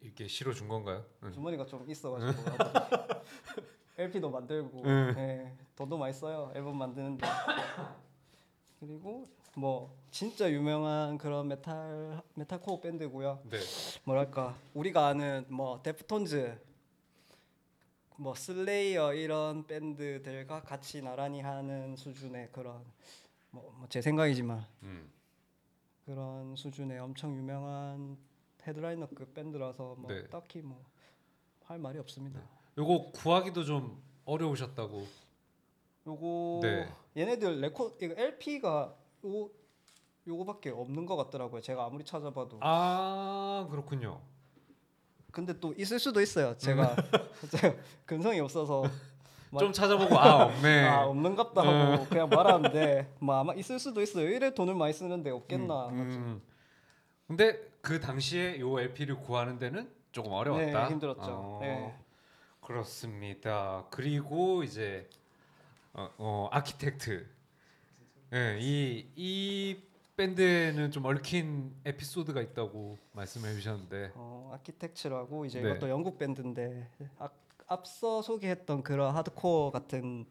이렇게 0.00 0.28
실어준 0.28 0.68
건가요? 0.68 1.04
응. 1.22 1.32
주머니가 1.32 1.64
좀 1.66 1.88
있어가지고 1.90 2.32
LP도 3.98 4.30
만들고 4.30 4.82
응. 4.84 5.12
네, 5.16 5.56
돈도 5.74 5.96
많이 5.96 6.12
써요 6.12 6.52
앨범 6.54 6.76
만드는데 6.76 7.26
그리고 8.78 9.26
뭐 9.56 9.96
진짜 10.10 10.50
유명한 10.50 11.16
그런 11.18 11.48
메탈 11.48 12.22
metalcore 12.34 12.80
밴드고요 12.80 13.40
네. 13.44 13.58
뭐랄까 14.04 14.54
우리가 14.74 15.06
아는 15.06 15.46
뭐 15.48 15.80
Deftones 15.82 16.60
뭐 18.18 18.34
Slayer 18.34 19.14
이런 19.14 19.66
밴드들과 19.66 20.62
같이 20.62 21.02
나란히 21.02 21.40
하는 21.40 21.96
수준의 21.96 22.50
그런 22.52 22.84
뭐 23.50 23.86
제 23.88 24.00
생각이지만 24.02 24.64
음. 24.82 25.10
그런 26.04 26.54
수준의 26.56 26.98
엄청 26.98 27.36
유명한 27.36 28.16
headliner급 28.66 29.34
밴드라서 29.34 29.94
뭐 29.98 30.10
네. 30.10 30.26
딱히 30.28 30.60
뭐 30.62 30.80
할 31.64 31.80
말이 31.80 31.98
없습니다. 31.98 32.40
요거 32.78 33.10
구하기도 33.12 33.64
좀 33.64 34.00
어려우셨다고. 34.24 35.04
요거 36.06 36.60
네. 36.62 36.88
얘네들 37.16 37.60
레코 37.60 37.96
이거 38.00 38.14
LP가 38.16 38.94
요 39.24 39.50
요거밖에 40.28 40.70
없는 40.70 41.06
것 41.06 41.16
같더라고요. 41.16 41.60
제가 41.60 41.84
아무리 41.86 42.04
찾아봐도. 42.04 42.58
아 42.62 43.66
그렇군요. 43.68 44.20
근데 45.36 45.52
또 45.60 45.74
있을 45.76 45.98
수도 45.98 46.22
있어요. 46.22 46.56
제가 46.56 46.96
제가 47.52 47.74
근성이 48.06 48.40
없어서 48.40 48.84
막- 49.50 49.60
좀 49.60 49.70
찾아보고 49.70 50.18
아 50.18 50.44
없네. 50.46 50.84
아 50.88 51.04
없는갑다 51.04 51.60
하고 51.60 52.06
그냥 52.06 52.30
말하는데 52.30 53.16
뭐 53.18 53.34
아마 53.34 53.52
있을 53.52 53.78
수도 53.78 54.00
있어요. 54.00 54.30
이래 54.30 54.54
돈을 54.54 54.74
많이 54.74 54.94
쓰는데 54.94 55.28
없겠나. 55.28 55.88
음. 55.88 56.40
근데 57.26 57.60
그 57.82 58.00
당시에 58.00 58.58
요 58.60 58.80
LP를 58.80 59.16
구하는 59.16 59.58
데는 59.58 59.90
조금 60.10 60.32
어려웠다. 60.32 60.84
네, 60.84 60.90
힘들었죠. 60.90 61.22
어, 61.28 61.58
네. 61.60 61.94
그렇습니다. 62.62 63.84
그리고 63.90 64.62
이제 64.62 65.06
어, 65.92 66.08
어 66.16 66.48
아키텍트. 66.50 67.26
예, 68.32 68.58
이이 68.58 69.82
밴드에는 70.16 70.90
좀 70.90 71.04
얽힌 71.04 71.74
에피소드가 71.84 72.40
있다고 72.40 72.96
말씀해 73.12 73.52
주셨는데. 73.54 74.12
어, 74.14 74.50
아키텍처라고 74.54 75.44
이제 75.44 75.60
네. 75.60 75.70
이것도 75.70 75.90
영국 75.90 76.18
밴드인데 76.18 76.88
아, 77.18 77.28
앞서 77.66 78.22
소개했던 78.22 78.82
그런 78.82 79.14
하드코어 79.14 79.70
같은 79.70 80.24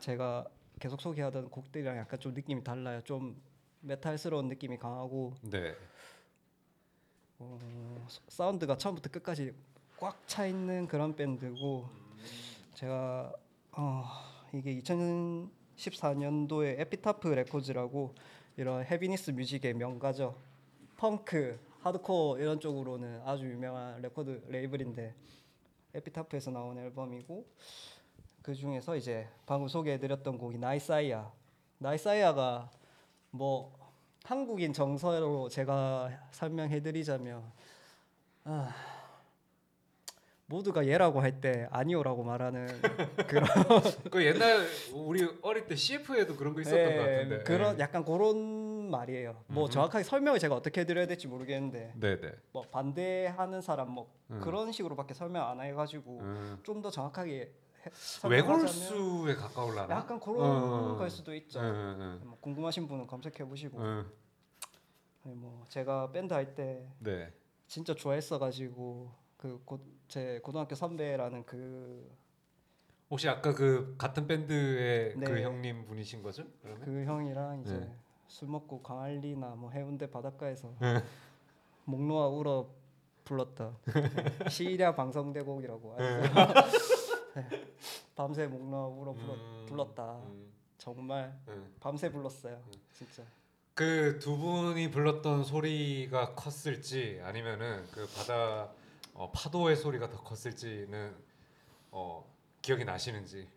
제가 0.00 0.46
계속 0.80 1.00
소개하던 1.00 1.50
곡들이랑 1.50 1.98
약간 1.98 2.18
좀 2.20 2.32
느낌이 2.32 2.64
달라요. 2.64 3.00
좀 3.04 3.36
메탈스러운 3.80 4.48
느낌이 4.48 4.78
강하고 4.78 5.34
네. 5.42 5.74
어, 7.38 8.06
사- 8.08 8.20
사운드가 8.28 8.76
처음부터 8.78 9.10
끝까지 9.10 9.52
꽉 9.98 10.26
차 10.26 10.46
있는 10.46 10.86
그런 10.86 11.14
밴드고 11.14 11.86
제가 12.74 13.32
어, 13.72 14.04
이게 14.54 14.78
2014년도에 14.80 16.78
Epitaph 16.80 17.28
Records라고 17.28 18.14
이런 18.58 18.84
heaviness 18.84 19.30
music의 19.30 19.74
명가죠. 19.74 20.34
펑크, 20.96 21.60
하드코어 21.78 22.38
이런 22.38 22.58
쪽으로는 22.58 23.22
아주 23.24 23.48
유명한 23.48 24.02
레코드 24.02 24.42
레이블인데 24.48 25.14
Epitaph에서 25.94 26.50
나온 26.50 26.76
앨범이고 26.76 27.46
그 28.42 28.54
중에서 28.56 28.96
이제 28.96 29.28
방금 29.46 29.68
소개해드렸던 29.68 30.38
곡이 30.38 30.58
Naysayer. 30.58 31.30
나이사이아가 31.78 32.68
뭐 33.30 33.72
한국인 34.24 34.72
정서로 34.72 35.48
제가 35.48 36.10
설명해드리자면 36.32 37.44
아, 38.42 38.74
모두가 40.48 40.86
얘라고 40.86 41.20
할 41.20 41.40
때 41.40 41.68
아니오라고 41.70 42.24
말하는 42.24 42.66
그런 43.28 43.46
그 44.10 44.24
옛날 44.24 44.66
우리 44.94 45.28
어릴 45.42 45.66
때 45.66 45.76
CF에도 45.76 46.34
그런 46.36 46.54
거 46.54 46.62
있었던 46.62 46.80
예, 46.80 46.96
것 46.96 47.02
같은데. 47.04 47.42
그런 47.44 47.76
예. 47.76 47.80
약간 47.80 48.04
그런 48.04 48.90
말이에요. 48.90 49.44
뭐 49.46 49.64
음흠. 49.64 49.72
정확하게 49.72 50.04
설명을 50.04 50.38
제가 50.40 50.54
어떻게 50.56 50.80
해드려야 50.80 51.06
될지 51.06 51.28
모르겠는데 51.28 51.92
네, 51.96 52.20
네. 52.20 52.32
뭐 52.50 52.62
반대하는 52.62 53.60
사람 53.60 53.90
뭐 53.90 54.10
음. 54.30 54.40
그런 54.42 54.72
식으로밖에 54.72 55.12
설명 55.14 55.46
안 55.48 55.60
해가지고 55.60 56.18
음. 56.20 56.58
좀더 56.62 56.90
정확하게 56.90 57.52
외골수에 58.28 59.34
가까울라나? 59.34 59.94
약간 59.94 60.18
그런 60.18 60.40
어. 60.40 60.96
걸 60.96 61.08
수도 61.10 61.34
있죠. 61.34 61.60
응, 61.60 61.96
응, 62.00 62.20
뭐 62.24 62.38
궁금하신 62.40 62.88
분은 62.88 63.06
검색해 63.06 63.44
보시고. 63.44 63.80
아니 63.80 65.34
뭐 65.34 65.62
제가 65.68 66.10
밴드 66.10 66.32
할때 66.32 66.88
네. 66.98 67.32
진짜 67.66 67.94
좋아했어가지고 67.94 69.12
그 69.36 69.62
제 70.08 70.40
고등학교 70.42 70.74
선배라는 70.74 71.44
그 71.44 72.10
혹시 73.10 73.28
아까 73.28 73.54
그 73.54 73.94
같은 73.98 74.26
밴드의 74.26 75.14
그 75.14 75.18
네. 75.18 75.42
형님 75.42 75.86
분이신 75.86 76.22
거죠? 76.22 76.44
그러면? 76.62 76.84
그 76.84 77.04
형이랑 77.04 77.60
이제 77.60 77.78
네. 77.78 77.94
술 78.26 78.48
먹고 78.48 78.82
광안리나 78.82 79.48
뭐 79.50 79.70
해운대 79.70 80.10
바닷가에서 80.10 80.72
네. 80.80 81.02
목 81.84 82.02
놓아 82.02 82.26
울어 82.28 82.68
불렀다 83.24 83.72
시리아 84.50 84.94
방성대곡이라고 84.94 85.96
네. 85.98 86.20
네. 87.34 87.48
밤새 88.16 88.46
목 88.46 88.68
놓아 88.68 88.86
울어 88.86 89.12
불러, 89.12 89.34
음, 89.34 89.66
불렀다 89.68 90.16
음, 90.16 90.52
정말 90.78 91.38
음. 91.48 91.74
밤새 91.80 92.10
불렀어요 92.10 92.60
진짜 92.92 93.22
그 93.74 94.18
두 94.20 94.36
분이 94.36 94.90
불렀던 94.90 95.44
소리가 95.44 96.34
컸을지 96.34 97.20
아니면은 97.22 97.86
그 97.92 98.06
바다 98.16 98.70
어, 99.18 99.32
파도의 99.32 99.74
소리가 99.76 100.08
더 100.08 100.22
컸을지는 100.22 101.12
어 101.90 102.24
기억이 102.62 102.84
나시는지. 102.84 103.48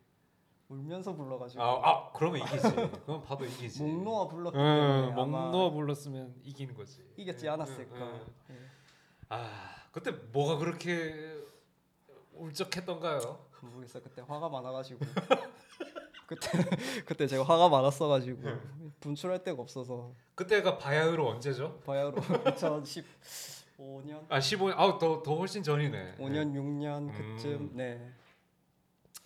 울면서 0.69 1.13
불러가지고 1.13 1.61
아, 1.61 1.87
아 1.87 2.11
그러면 2.13 2.41
이기지. 2.47 2.73
그럼 3.05 3.23
봐도 3.23 3.45
이기지. 3.45 3.83
목 3.83 4.01
놓아 4.03 4.27
불렀기 4.27 4.57
응, 4.57 5.11
때문에 5.11 5.11
목 5.11 5.29
놓아 5.51 5.69
불렀으면 5.69 6.33
이기는 6.43 6.73
거지. 6.73 7.05
이겼지 7.15 7.47
응, 7.47 7.53
않았을까. 7.53 7.95
응, 7.95 8.25
응. 8.49 8.55
예. 8.55 8.67
아 9.29 9.49
그때 9.91 10.09
뭐가 10.09 10.57
그렇게 10.57 11.39
울적했던가요? 12.33 13.45
모르겠어 13.61 14.01
그때 14.01 14.23
화가 14.27 14.49
많아가지고 14.49 14.99
그때 16.25 16.49
그때 17.05 17.27
제가 17.27 17.43
화가 17.43 17.69
많았어가지고 17.69 18.41
분출할 18.99 19.43
데가 19.43 19.61
없어서 19.61 20.15
그때가 20.33 20.79
바야흐로 20.79 21.29
언제죠? 21.29 21.79
바야흐로 21.81 22.15
2015년 23.85 24.25
아 24.29 24.39
15년 24.39 24.73
아더 24.77 25.23
더 25.23 25.35
훨씬 25.35 25.63
전이네. 25.63 26.17
5년 26.17 26.53
6년 26.53 27.09
음. 27.09 27.35
그쯤 27.35 27.71
네 27.75 28.13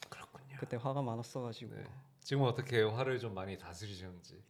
그렇군요. 0.09 0.55
그때 0.59 0.77
화가 0.77 1.01
많았어가지고 1.01 1.75
네. 1.75 1.83
지금 2.21 2.43
어떻게 2.43 2.81
화를 2.81 3.19
좀 3.19 3.33
많이 3.33 3.57
다스리셨는지. 3.57 4.41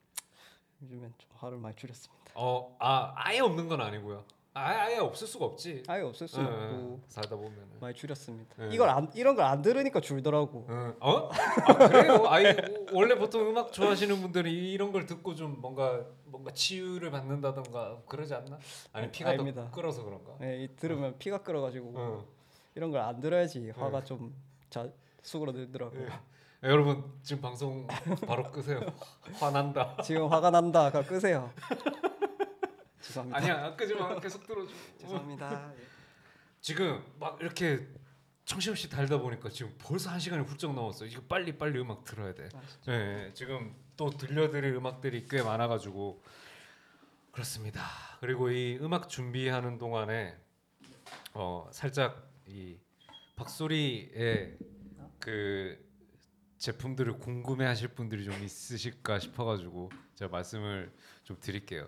요즘엔 0.81 1.13
좀 1.17 1.29
화를 1.35 1.57
많이 1.57 1.75
줄였습니다. 1.75 2.31
어, 2.35 2.75
아 2.79 3.13
아예 3.15 3.39
없는 3.39 3.67
건 3.67 3.81
아니고요. 3.81 4.23
아, 4.57 4.69
아예 4.69 4.97
없을 4.99 5.27
수가 5.27 5.45
없지. 5.45 5.83
아예 5.87 6.01
없을 6.01 6.29
수 6.29 6.39
응, 6.39 6.45
없고 6.45 6.55
응, 6.55 7.03
살다 7.09 7.35
보면은. 7.35 7.67
많이 7.81 7.93
줄였습니다. 7.93 8.55
네. 8.57 8.69
이걸 8.73 8.89
안 8.89 9.11
이런 9.13 9.35
걸 9.35 9.45
안 9.45 9.61
들으니까 9.61 9.99
줄더라고. 9.99 10.65
응. 10.69 10.95
어? 11.01 11.29
아 11.29 11.73
그래요? 11.89 12.23
아예 12.29 12.53
뭐, 12.53 13.01
원래 13.01 13.15
보통 13.15 13.49
음악 13.49 13.73
좋아하시는 13.73 14.21
분들이 14.21 14.71
이런 14.71 14.93
걸 14.93 15.05
듣고 15.05 15.35
좀 15.35 15.59
뭔가 15.59 16.05
뭔가 16.23 16.51
치유를 16.53 17.11
받는다던가 17.11 17.97
그러지 18.07 18.33
않나? 18.33 18.57
아니 18.93 19.11
피가 19.11 19.31
아닙니다. 19.31 19.65
더 19.65 19.71
끓어서 19.71 20.03
그런가? 20.03 20.35
네, 20.39 20.63
이 20.63 20.75
들으면 20.77 21.17
피가 21.19 21.39
끓어가지고 21.43 21.93
응. 21.97 22.21
이런 22.75 22.91
걸 22.91 23.01
안 23.01 23.19
들어야지 23.19 23.71
화가 23.71 24.05
좀 24.05 24.33
자, 24.69 24.87
수그러들더라고요. 25.21 25.99
네. 26.01 26.09
여러분 26.63 27.03
지금 27.23 27.41
방송 27.41 27.85
바로 28.25 28.49
끄세요. 28.51 28.79
화난다. 29.37 29.97
지금 30.01 30.27
화가 30.31 30.49
난다. 30.49 30.89
가 30.91 31.03
끄세요. 31.03 31.51
죄송합니다. 33.07 33.37
아니야 33.37 33.75
끄지 33.75 33.93
마 33.95 34.19
계속 34.19 34.45
들어줘. 34.45 34.73
죄송합니다. 34.99 35.73
예. 35.77 35.83
지금 36.61 37.03
막 37.19 37.39
이렇게 37.41 37.87
정신없이 38.45 38.89
달다 38.89 39.19
보니까 39.19 39.49
지금 39.49 39.73
벌써 39.79 40.09
한 40.09 40.19
시간이 40.19 40.43
훌쩍 40.43 40.73
넘었어. 40.73 41.05
이거 41.05 41.21
빨리 41.27 41.57
빨리 41.57 41.79
음악 41.79 42.03
들어야 42.03 42.33
돼. 42.33 42.49
아. 42.53 42.61
네, 42.87 43.31
지금 43.33 43.75
또 43.97 44.09
들려드릴 44.09 44.73
음악들이 44.75 45.27
꽤 45.27 45.41
많아가지고 45.41 46.23
그렇습니다. 47.31 47.83
그리고 48.19 48.49
이 48.49 48.77
음악 48.81 49.09
준비하는 49.09 49.77
동안에 49.77 50.35
어 51.33 51.69
살짝 51.71 52.31
이 52.47 52.77
박소리의 53.35 54.57
그 55.19 55.83
제품들을 56.57 57.19
궁금해하실 57.19 57.89
분들이 57.89 58.23
좀 58.23 58.33
있으실까 58.43 59.19
싶어가지고 59.19 59.91
제가 60.15 60.31
말씀을 60.31 60.91
좀 61.23 61.37
드릴게요. 61.39 61.87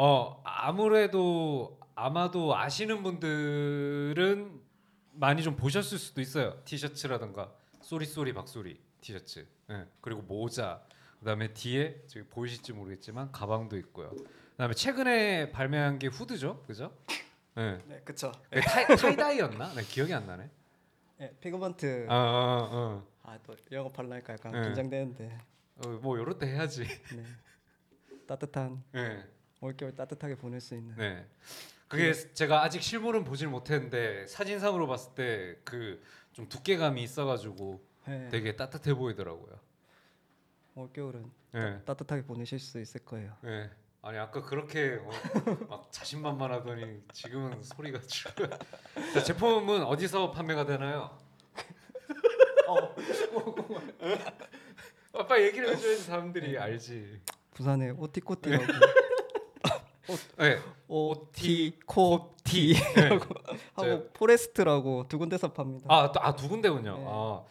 어 0.00 0.40
아무래도 0.44 1.76
아마도 1.96 2.56
아시는 2.56 3.02
분들은 3.02 4.60
많이 5.14 5.42
좀 5.42 5.56
보셨을 5.56 5.98
수도 5.98 6.20
있어요. 6.20 6.62
티셔츠라든가 6.64 7.52
Sorry 7.82 8.06
Sorry 8.06 8.32
박소리 8.32 8.80
티셔츠. 9.00 9.44
예. 9.70 9.86
그리고 10.00 10.22
모자. 10.22 10.80
그다음에 11.18 11.52
뒤에 11.52 12.04
저기 12.06 12.24
보이실지 12.28 12.74
모르겠지만 12.74 13.32
가방도 13.32 13.76
있고요. 13.78 14.12
그다음에 14.52 14.72
최근에 14.74 15.50
발매한 15.50 15.98
게 15.98 16.06
후드죠, 16.06 16.62
그죠? 16.68 16.96
예. 17.56 17.82
네, 17.86 18.00
그쵸. 18.04 18.30
네. 18.52 18.60
tie, 18.60 18.86
tie-dye였나? 18.96 19.74
네, 19.74 19.82
기억이 19.82 20.14
안 20.14 20.28
나네. 20.28 20.48
네, 21.16 21.36
pigment. 21.40 22.06
아, 22.08 22.14
아, 22.14 23.02
아, 23.24 23.32
아 23.32 23.38
또 23.42 23.56
영업하려니까 23.72 24.34
약간 24.34 24.52
네. 24.52 24.62
긴장되는데. 24.62 25.38
어, 25.84 25.88
뭐 26.00 26.16
요럴 26.16 26.38
때 26.38 26.46
해야지. 26.46 26.84
네. 26.84 27.24
따뜻한 28.28 28.84
네. 28.92 29.24
올겨울 29.60 29.94
따뜻하게 29.94 30.36
보낼 30.36 30.60
수 30.60 30.74
있는. 30.74 30.94
네. 30.96 31.26
그게 31.88 32.12
제가 32.12 32.62
아직 32.62 32.82
실물은 32.82 33.24
보질 33.24 33.48
못했는데 33.48 34.26
사진상으로 34.26 34.86
봤을 34.86 35.14
때 35.14 35.56
그 35.64 36.02
좀 36.38 36.48
두께감이 36.48 37.02
있어가지고 37.02 37.82
네. 38.06 38.28
되게 38.28 38.54
따뜻해 38.54 38.94
보이더라고요. 38.94 39.58
올겨울은 40.76 41.28
네. 41.50 41.82
따뜻하게 41.84 42.22
보내실 42.22 42.60
수 42.60 42.78
있을 42.80 43.04
거예요. 43.04 43.36
네. 43.42 43.68
아니 44.02 44.18
아까 44.18 44.40
그렇게 44.44 45.00
어, 45.02 45.10
막 45.68 45.88
자신만만하더니 45.90 47.02
지금은 47.12 47.60
소리가 47.64 48.00
줄어요. 48.02 48.50
자, 49.14 49.24
제품은 49.24 49.82
어디서 49.82 50.30
판매가 50.30 50.66
되나요? 50.66 51.18
아빠 55.14 55.42
얘기를 55.42 55.70
해줘야지 55.70 56.02
사람들이 56.04 56.56
알지. 56.56 57.20
부산에 57.54 57.90
오티코티라고 57.90 58.64
네. 60.38 60.58
오티 60.88 61.78
코티라고 61.86 63.24
하고 63.74 63.82
저- 63.82 64.04
포레스트라고 64.14 65.06
두 65.08 65.18
군데서 65.18 65.52
팝니다. 65.52 65.86
아, 65.88 66.10
또- 66.12 66.20
아, 66.20 66.34
두 66.34 66.48
군데군요. 66.48 66.96
네. 66.98 67.04
아. 67.06 67.44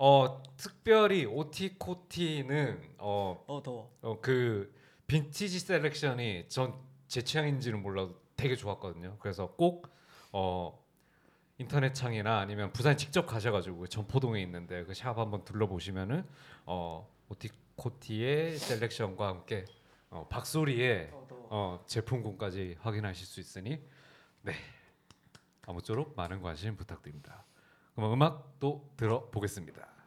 어, 0.00 0.42
특별히 0.56 1.24
오티 1.26 1.76
코티는 1.78 2.80
어, 2.98 3.44
어 3.46 3.62
더워. 3.62 3.90
어, 4.02 4.18
그 4.20 4.72
빈티지 5.06 5.58
selection이 5.60 6.48
전 6.48 6.86
제 7.08 7.22
취향인지는 7.22 7.80
몰라도 7.80 8.20
되게 8.36 8.54
좋았거든요. 8.54 9.16
그래서 9.18 9.46
꼭 9.56 9.88
어, 10.30 10.78
인터넷 11.56 11.94
창이나 11.94 12.38
아니면 12.38 12.70
부산 12.74 12.98
직접 12.98 13.24
가셔가지고 13.26 13.86
전포동에 13.86 14.42
있는데 14.42 14.84
그 14.84 14.92
샵 14.92 15.16
한번 15.18 15.42
둘러보시면은 15.46 16.22
어, 16.66 17.08
오티코티의 17.30 18.58
selection과 18.58 19.26
함께 19.26 19.64
어, 20.10 20.26
박소리의 20.28 21.10
어. 21.12 21.28
어, 21.50 21.84
제품군까지 21.86 22.76
확인하실 22.80 23.26
수 23.26 23.40
있으니 23.40 23.82
네 24.42 24.52
아무쪼록 25.66 26.14
많은 26.16 26.40
관심 26.40 26.76
부탁드립니다. 26.76 27.44
그럼 27.94 28.12
음악도 28.12 28.90
들어보겠습니다. 28.96 29.97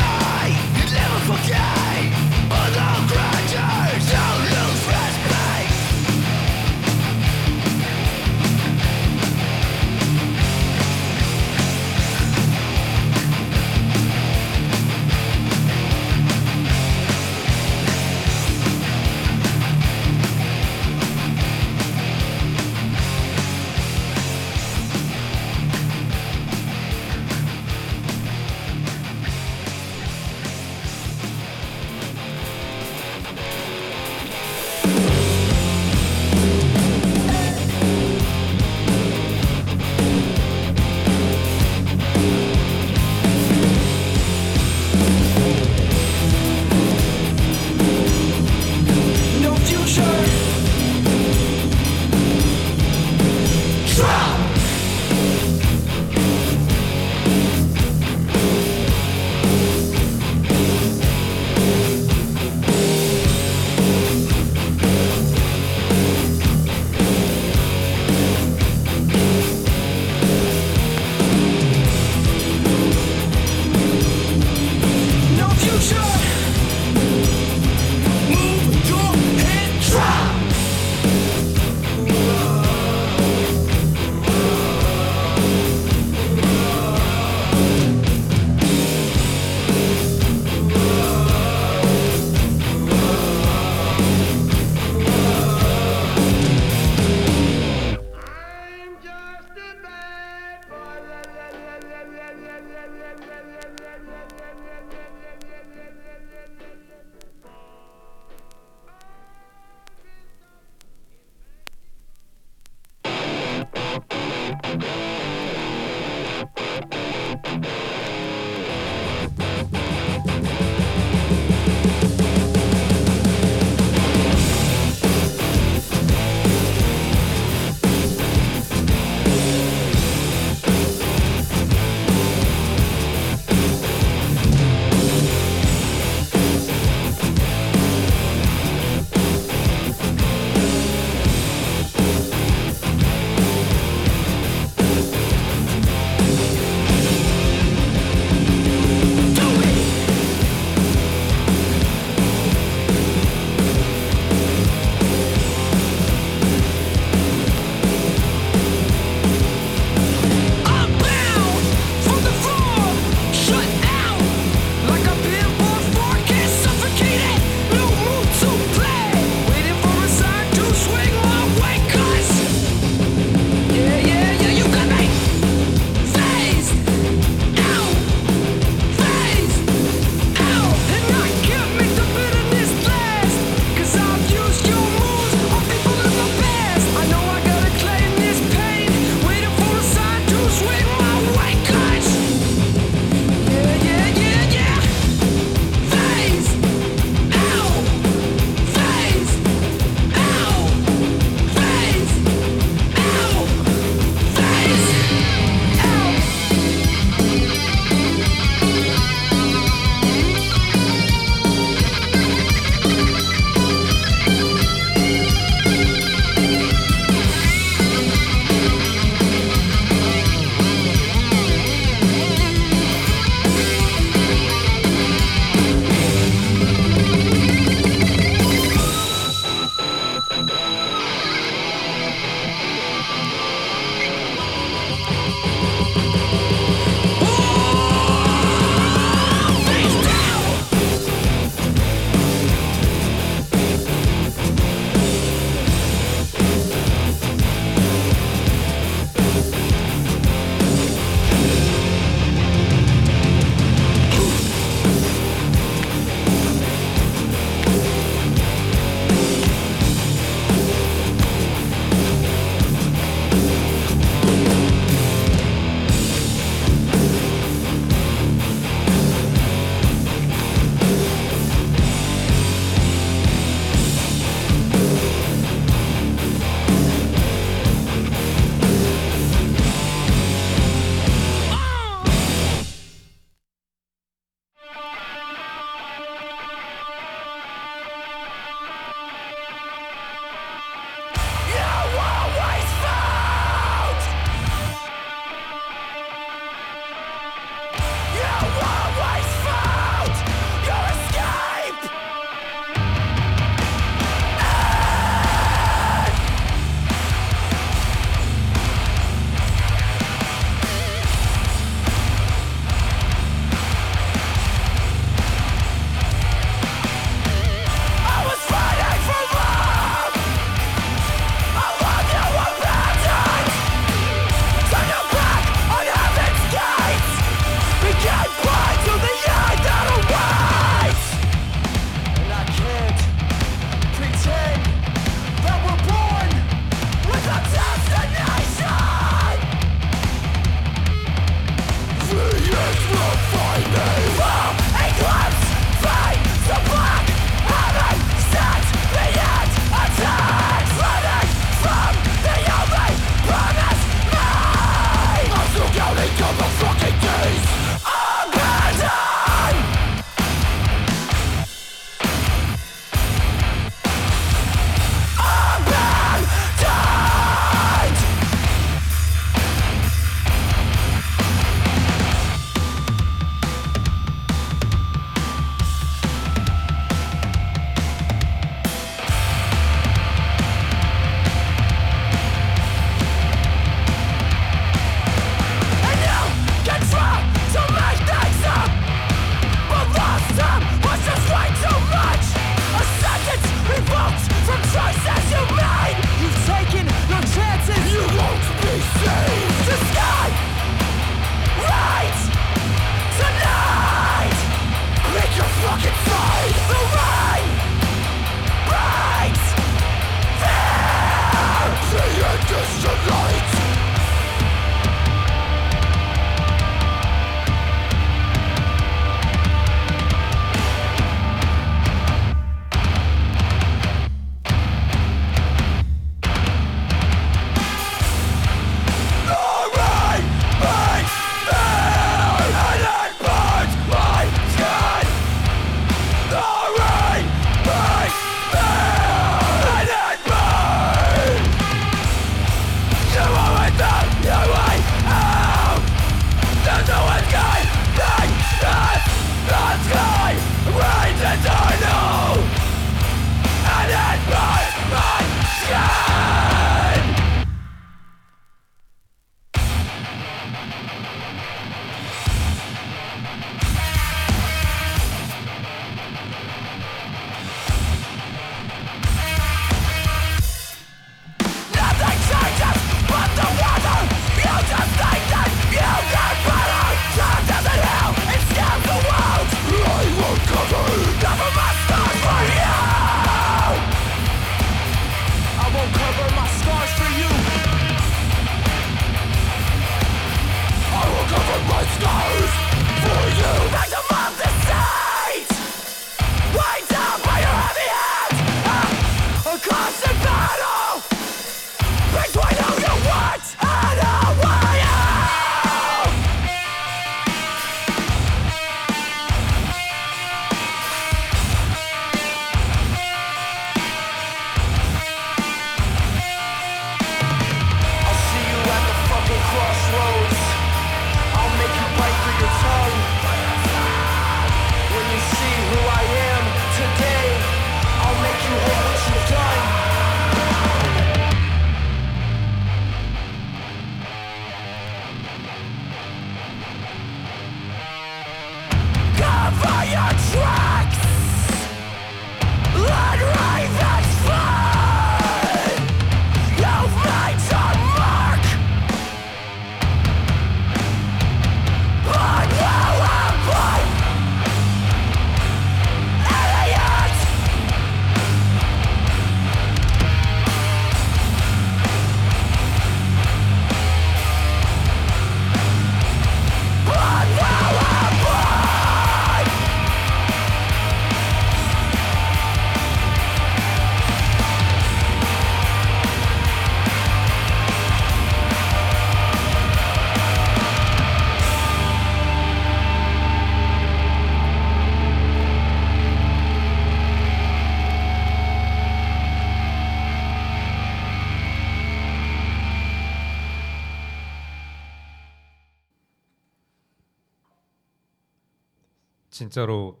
진짜로 599.44 600.00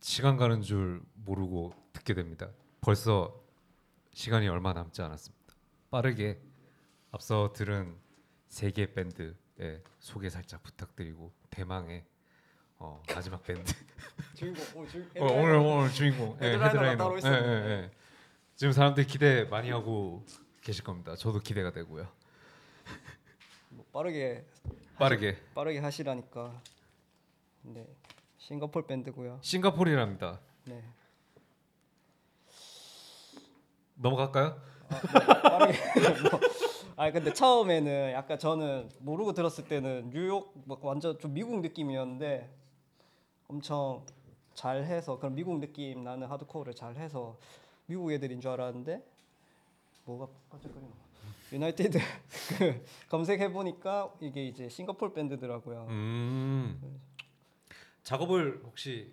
시간 0.00 0.36
가는 0.36 0.60
줄 0.60 1.00
모르고 1.14 1.72
듣게 1.94 2.12
됩니다. 2.12 2.50
벌써 2.82 3.42
시간이 4.12 4.46
얼마 4.46 4.74
남지 4.74 5.00
않았습니다. 5.00 5.54
빠르게 5.90 6.38
앞서 7.10 7.54
들은 7.54 7.96
세개 8.48 8.92
밴드의 8.92 9.82
소개 10.00 10.28
살짝 10.28 10.62
부탁드리고 10.62 11.32
대망의 11.48 12.04
어, 12.76 13.02
마지막 13.14 13.42
밴드 13.42 13.72
주인공 14.36 14.64
오늘 14.74 15.08
어, 15.18 15.24
오늘 15.32 15.54
오늘 15.54 15.90
주인공 15.90 16.36
예, 16.42 16.52
헤드라이너 16.52 17.16
예. 17.16 17.20
예, 17.24 17.70
예. 17.70 17.90
지금 18.54 18.72
사람들이 18.72 19.06
기대 19.06 19.44
많이 19.44 19.70
하고 19.70 20.26
계실 20.60 20.84
겁니다. 20.84 21.16
저도 21.16 21.40
기대가 21.40 21.72
되고요. 21.72 22.06
뭐 23.70 23.86
빠르게 23.94 24.44
빠르게 24.98 25.38
빠르게 25.54 25.78
하시라니까. 25.78 26.60
네. 27.62 27.86
싱가폴 28.44 28.86
밴드고요. 28.86 29.38
싱가포르랍니다. 29.40 30.38
네. 30.66 30.82
넘어갈까요? 33.94 34.60
빠르게 35.42 35.78
뭐. 36.30 36.40
아 36.96 37.10
근데 37.10 37.32
처음에는 37.32 38.12
약간 38.12 38.38
저는 38.38 38.90
모르고 38.98 39.32
들었을 39.32 39.66
때는 39.66 40.10
뉴욕 40.10 40.52
막 40.66 40.84
완전 40.84 41.18
좀 41.18 41.32
미국 41.32 41.60
느낌이었는데 41.60 42.50
엄청 43.48 44.04
잘해서 44.52 45.18
그런 45.18 45.34
미국 45.34 45.58
느낌 45.58 46.04
나는 46.04 46.26
하드코어를 46.28 46.74
잘해서 46.74 47.38
미국 47.86 48.12
애들인 48.12 48.42
줄 48.42 48.50
알았는데 48.50 49.02
뭐가 50.04 50.28
반짝거리노 50.50 50.92
유나이티드 51.50 51.98
그 52.58 52.84
검색해 53.08 53.52
보니까 53.52 54.12
이게 54.20 54.46
이제 54.46 54.68
싱가폴 54.68 55.14
밴드더라고요. 55.14 55.86
음. 55.88 57.00
작업을 58.04 58.62
혹시 58.64 59.12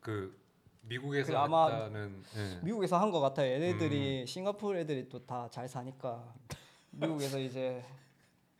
그 0.00 0.36
미국에서 0.82 1.32
그 1.32 1.38
아마 1.38 1.66
했다는 1.70 2.22
예. 2.36 2.60
미국에서 2.64 2.98
한 2.98 3.10
것 3.10 3.20
같아요. 3.20 3.52
얘네들이 3.52 4.26
싱가포르 4.26 4.78
애들이 4.78 5.08
또 5.08 5.18
다 5.26 5.48
잘 5.50 5.68
사니까 5.68 6.32
미국에서 6.92 7.38
이제 7.38 7.84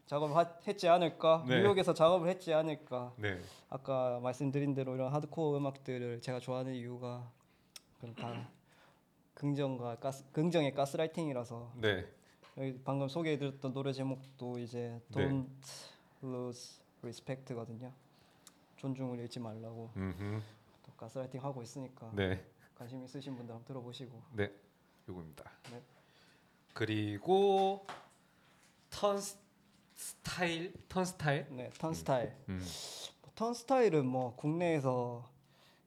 작업을 0.07 0.37
하, 0.37 0.47
했지 0.67 0.89
않을까? 0.89 1.45
네. 1.47 1.61
뉴욕에서 1.61 1.95
작업을 1.95 2.29
했지 2.29 2.53
않을까? 2.53 3.13
네. 3.17 3.41
아까 3.71 4.21
말씀드린 4.21 4.75
대로 4.75 4.95
이런 4.95 5.13
하드코어 5.13 5.57
음악들을 5.59 6.21
제가 6.23 6.41
좋아하는 6.41 6.75
이유가 6.75 7.31
그런 8.01 8.15
다 8.15 8.49
긍정과 9.35 9.97
가스, 9.97 10.25
긍정의 10.33 10.75
가스라이팅이라서 10.75 11.73
네. 11.77 12.07
여기 12.57 12.79
방금 12.85 13.09
소개해드렸던 13.09 13.73
노래 13.73 13.93
제목도 13.93 14.59
이제 14.59 15.01
네. 15.09 15.29
Don't 15.29 15.47
Lose 16.25 16.81
Respect거든요. 17.03 17.93
존중을 18.79 19.19
잃지 19.21 19.39
말라고 19.41 19.91
음흠. 19.97 20.41
또 20.87 20.93
가스라이팅 20.97 21.43
하고 21.45 21.63
있으니까 21.63 22.11
네. 22.15 22.43
관심 22.77 23.03
있으신 23.05 23.37
분들 23.37 23.55
한번 23.55 23.67
들어보시고 23.67 24.23
네. 24.35 24.51
요겁니다. 25.09 25.45
네. 25.71 25.83
그리고 26.73 27.85
Turn 28.91 29.21
s- 29.21 29.37
stile 29.95 30.73
Turnstile 30.89 31.47
네, 31.51 31.71
Turnstile. 31.79 32.35
음. 32.49 32.65
뭐 33.23 33.53
Turnstile은 33.55 34.07
뭐 34.07 34.35
국내에서 34.37 35.29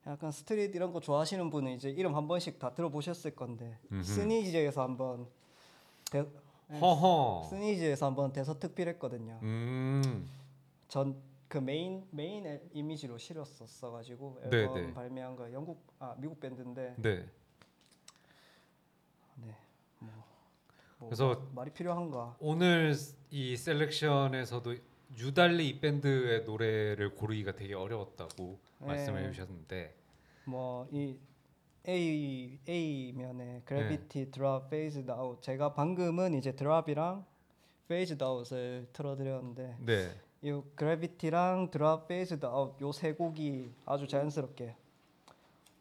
약간 0.06 0.30
street 0.32 0.74
이런 0.74 0.92
거 0.92 1.00
좋아하시는 1.00 1.48
분은 1.48 1.72
이제 1.72 1.88
이름 1.88 2.14
한 2.16 2.26
번씩 2.28 2.58
다 2.58 2.74
들어보셨을 2.74 3.34
건데 3.34 3.78
음흠. 3.90 4.02
스니지에서 4.02 4.82
한번 4.82 5.26
대, 6.10 6.26
허허. 6.80 7.46
스니지에서 7.48 8.06
한번 8.06 8.32
대서특필했거든요. 8.32 9.38
음. 9.42 10.28
전 10.88 11.16
그 11.52 11.58
main 11.58 12.02
main 12.12 12.46
앨- 12.46 12.62
이미지로 12.72 13.18
실었었어 13.18 13.90
가지고 13.90 14.40
네, 14.48 14.56
앨범 14.56 14.74
네. 14.86 14.94
발매한 14.94 15.36
거 15.36 15.52
영국 15.52 15.86
아 15.98 16.14
미국 16.16 16.40
밴드인데 16.40 16.94
네. 16.96 17.28
네. 19.34 19.54
뭐, 19.98 20.10
뭐 20.98 21.08
그래서 21.10 21.28
마- 21.28 21.46
말이 21.56 21.70
필요한가? 21.70 22.34
오늘 22.40 22.94
이 23.30 23.54
selection에서도 23.54 24.76
유달리 25.18 25.68
이 25.68 25.78
밴드의 25.78 26.44
노래를 26.44 27.14
고르기가 27.16 27.52
되게 27.54 27.74
어려웠다고 27.74 28.58
네. 28.80 28.86
말씀해 28.86 29.30
주셨는데 29.30 29.94
뭐 30.46 30.88
이 30.90 31.18
A 31.86 32.58
A 32.66 33.12
면에 33.12 33.60
Gravity 33.66 34.30
Drop 34.30 34.70
Fazed 34.70 35.04
Out 35.10 35.42
제가 35.42 35.74
방금은 35.74 36.32
이제 36.32 36.52
Drop이랑 36.56 37.26
Fazed 37.88 38.16
Out을 38.22 38.88
틀어드렸는데 38.94 39.76
네. 39.80 40.10
이 40.42 40.60
Gravity랑 40.74 41.70
Drop 41.70 42.08
Fazed 42.08 42.38
Out 42.42 42.80
요 42.80 42.92
세 42.92 43.12
곡이 43.14 43.72
아주 43.86 44.08
자연스럽게 44.08 44.76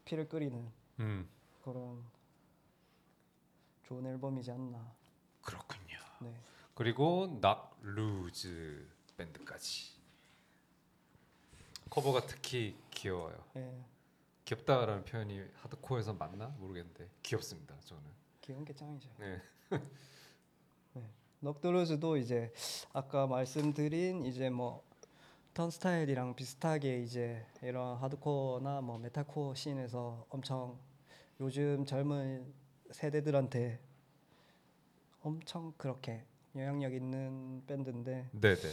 피를 0.05 0.29
끓이는 0.29 0.71
음. 0.99 1.27
그런 1.63 2.03
좋은 3.83 4.05
앨범이지 4.05 4.51
않나. 4.51 4.93
그렇군요. 5.41 5.97
네. 6.21 6.33
그리고 6.75 7.39
Knocked 7.41 7.75
Loose 7.81 8.87
밴드까지 9.17 9.91
커버가 11.89 12.21
특히 12.25 12.77
귀여워요. 12.91 13.43
예. 13.57 13.83
귀엽다라는 14.45 15.05
표현이 15.05 15.43
하드코어에서 15.55 16.13
맞나 16.13 16.47
모르겠는데 16.59 17.09
귀엽습니다. 17.23 17.75
저는. 17.81 18.03
귀여운 18.41 18.63
게 18.63 18.73
짱이죠. 18.73 19.09
네. 19.17 19.41
Knocked 21.43 21.80
Loose도 21.80 22.17
이제 22.17 22.53
아까 22.93 23.25
말씀드린 23.25 24.25
이제 24.25 24.51
뭐 24.51 24.83
Turnstile이랑 25.55 26.35
비슷하게 26.35 27.01
이제 27.01 27.43
이런 27.63 27.97
하드코어나 27.97 28.81
뭐 28.81 28.99
metalcore 28.99 29.55
scene에서 29.55 30.25
엄청 30.29 30.77
요즘 31.39 31.83
젊은 31.85 32.45
세대들한테 32.91 33.79
엄청 35.23 35.73
그렇게 35.77 36.23
영향력 36.55 36.93
있는 36.93 37.63
밴드인데 37.65 38.29
네, 38.31 38.55
네. 38.55 38.69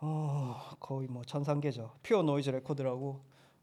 어, 0.00 0.76
거의 0.80 1.08
뭐 1.08 1.22
천상계죠. 1.24 1.92
Pure 2.02 2.22
Noise 2.22 2.48
Record라고 2.50 3.20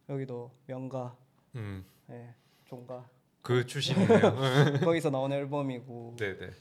여기도 0.08 0.52
명가, 0.68 1.18
음. 1.56 1.84
예, 2.12 2.36
종가 2.66 3.10
그 3.42 3.66
출신이네요. 3.66 4.36
거기서 4.86 5.10
나온 5.10 5.34
앨범이고 5.34 6.16
네, 6.20 6.38
네. 6.38 6.52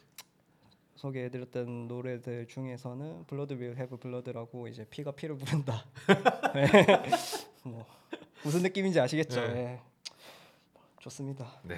소개해드렸던 0.97 1.89
노래들 1.89 2.49
중에서는 2.49 3.27
Blood 3.27 3.55
Will 3.55 3.77
Have 3.77 3.99
Blood라고 3.99 4.69
이제 4.69 4.87
피가 4.89 5.13
피를 5.13 5.37
부른다. 5.37 5.85
네. 6.55 6.67
뭐 7.63 7.87
무슨 8.43 8.63
느낌인지 8.63 8.99
아시겠죠? 9.01 9.41
네. 9.49 9.57
예. 9.57 9.81
좋습니다. 11.01 11.61
네. 11.63 11.77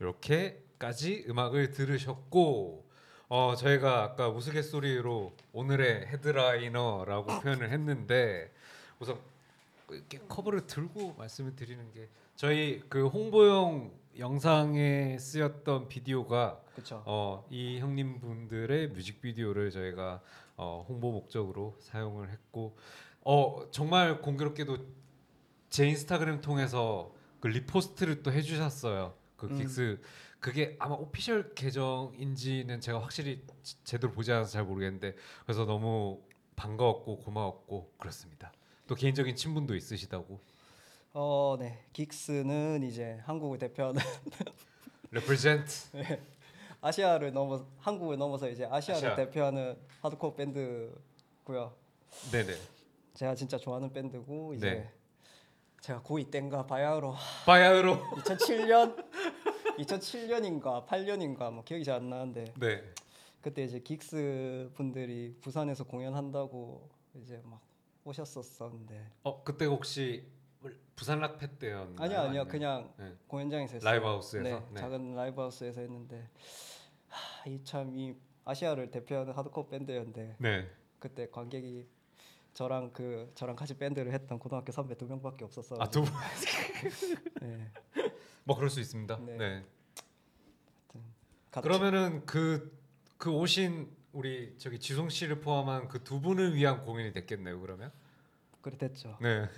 이렇게까지 0.00 1.26
음악을 1.28 1.70
들으셨고 1.70 2.84
어 3.28 3.54
저희가 3.56 4.02
아까 4.02 4.28
우스갯소리로 4.28 5.34
오늘의 5.52 6.06
헤드라이너라고 6.08 7.26
표현을 7.40 7.70
했는데 7.70 8.52
우선 8.98 9.18
이렇게 9.90 10.18
커버를 10.28 10.66
들고 10.66 11.14
말씀을 11.14 11.56
드리는 11.56 11.92
게 11.92 12.08
저희 12.36 12.82
그 12.88 13.06
홍보용 13.06 13.92
영상에 14.18 15.18
쓰였던 15.18 15.88
비디오가 15.88 16.60
그렇죠. 16.74 17.02
어, 17.06 17.46
이 17.50 17.78
형님 17.78 18.20
분들의 18.20 18.88
뮤직비디오를 18.88 19.70
저희가 19.70 20.20
어, 20.56 20.84
홍보 20.88 21.12
목적으로 21.12 21.76
사용을 21.80 22.30
했고 22.30 22.76
어, 23.22 23.70
정말 23.70 24.20
공교롭게도 24.20 24.78
제 25.70 25.86
인스타그램 25.88 26.40
통해서 26.40 27.14
그 27.40 27.48
리포스트를 27.48 28.22
또 28.22 28.32
해주셨어요. 28.32 29.14
그 29.36 29.46
음. 29.46 29.56
긱스 29.58 30.00
그게 30.40 30.76
아마 30.78 30.94
오피셜 30.96 31.54
계정인지는 31.54 32.80
제가 32.80 33.00
확실히 33.00 33.44
지- 33.62 33.82
제대로 33.84 34.12
보지 34.12 34.32
않아서 34.32 34.50
잘 34.50 34.64
모르겠는데 34.64 35.14
그래서 35.44 35.64
너무 35.64 36.20
반가웠고 36.56 37.18
고마웠고 37.20 37.92
그렇습니다. 37.96 38.52
또 38.86 38.94
개인적인 38.94 39.36
친분도 39.36 39.74
있으시다고. 39.76 40.40
어, 41.14 41.56
네. 41.58 41.84
긱스는 41.92 42.82
이제 42.84 43.18
한국을 43.24 43.58
대표하는 43.58 44.00
represent 45.10 45.90
아시아를 46.80 47.32
넘어 47.32 47.64
한국을 47.78 48.16
넘어서 48.16 48.48
이제 48.48 48.64
아시아를 48.64 49.10
아시아. 49.10 49.16
대표하는 49.16 49.76
하드코어 50.00 50.34
밴드고요. 50.34 51.74
네 52.32 52.44
네. 52.46 52.54
제가 53.14 53.34
진짜 53.34 53.58
좋아하는 53.58 53.92
밴드고 53.92 54.54
이제 54.54 54.70
네. 54.70 54.90
제가 55.80 56.00
고2 56.02 56.30
땐가 56.30 56.66
바야흐로 56.66 57.14
바야흐로 57.44 57.96
2007년 58.16 59.04
2007년인가 59.78 60.86
8년인가 60.86 61.52
뭐 61.52 61.62
기억이 61.64 61.84
잘 61.84 61.96
안 61.96 62.08
나는데 62.08 62.54
네. 62.58 62.82
그때 63.42 63.64
이제 63.64 63.80
긱스 63.80 64.70
분들이 64.74 65.36
부산에서 65.40 65.84
공연한다고 65.84 66.88
이제 67.16 67.40
막 67.44 67.60
오셨었었는데 68.04 69.10
어 69.24 69.42
그때 69.44 69.66
혹시 69.66 70.24
부산 70.96 71.20
락페 71.20 71.58
때였나요? 71.58 71.96
아니요 71.98 72.18
아니요 72.20 72.46
그냥 72.48 72.92
네. 72.98 73.12
공연장에서 73.26 73.74
했어요. 73.74 73.90
라이브 73.90 74.06
하우스에서? 74.06 74.42
네, 74.42 74.66
네. 74.72 74.80
작은 74.80 75.14
라이브 75.14 75.40
하우스에서 75.40 75.80
했는데 75.80 76.28
이 77.46 77.62
참 77.64 77.94
이 77.94 78.14
아시아를 78.44 78.90
대표하는 78.90 79.32
하드코어 79.32 79.68
밴드였는데 79.68 80.36
네. 80.38 80.68
그때 80.98 81.28
관객이 81.30 81.86
저랑 82.54 82.92
그 82.92 83.30
저랑 83.34 83.56
같이 83.56 83.76
밴드를 83.78 84.12
했던 84.12 84.38
고등학교 84.38 84.72
선배 84.72 84.94
두 84.96 85.06
명밖에 85.06 85.44
없었어. 85.44 85.76
아두 85.80 86.02
분. 86.02 86.12
네. 87.40 87.70
뭐 88.44 88.56
그럴 88.56 88.68
수 88.68 88.80
있습니다. 88.80 89.18
네. 89.24 89.36
네. 89.36 89.64
그러면은 91.50 92.24
그그 92.26 93.30
오신 93.30 93.88
우리 94.12 94.54
저기 94.58 94.78
지송 94.78 95.08
씨를 95.08 95.40
포함한 95.40 95.88
그 95.88 96.02
두 96.02 96.20
분을 96.20 96.54
위한 96.54 96.82
공연이 96.84 97.12
됐겠네요. 97.12 97.60
그러면. 97.60 97.92
그랬댔죠. 98.60 99.18
네. 99.20 99.48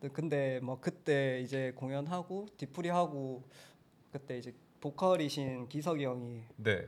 네, 0.00 0.08
근데 0.08 0.60
뭐 0.60 0.78
그때 0.80 1.40
이제 1.40 1.72
공연하고 1.76 2.46
뒤풀이 2.56 2.88
하고 2.88 3.42
그때 4.12 4.38
이제 4.38 4.54
보컬이신 4.80 5.68
기석이 5.68 6.04
형이 6.04 6.42
네. 6.56 6.86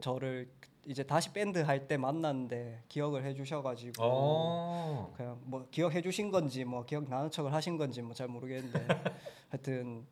저를 0.00 0.48
이제 0.86 1.02
다시 1.04 1.32
밴드 1.32 1.58
할 1.60 1.86
때 1.86 1.96
만났는데 1.96 2.82
기억을 2.88 3.24
해주셔가지고 3.24 4.02
어. 4.02 5.14
그냥 5.16 5.40
뭐 5.44 5.66
기억해 5.70 6.02
주신 6.02 6.30
건지 6.30 6.64
뭐 6.64 6.84
기억 6.84 7.08
나는 7.08 7.30
척을 7.30 7.52
하신 7.52 7.76
건지 7.78 8.02
뭐 8.02 8.12
잘 8.12 8.28
모르겠는데 8.28 8.86
하여튼 9.50 10.04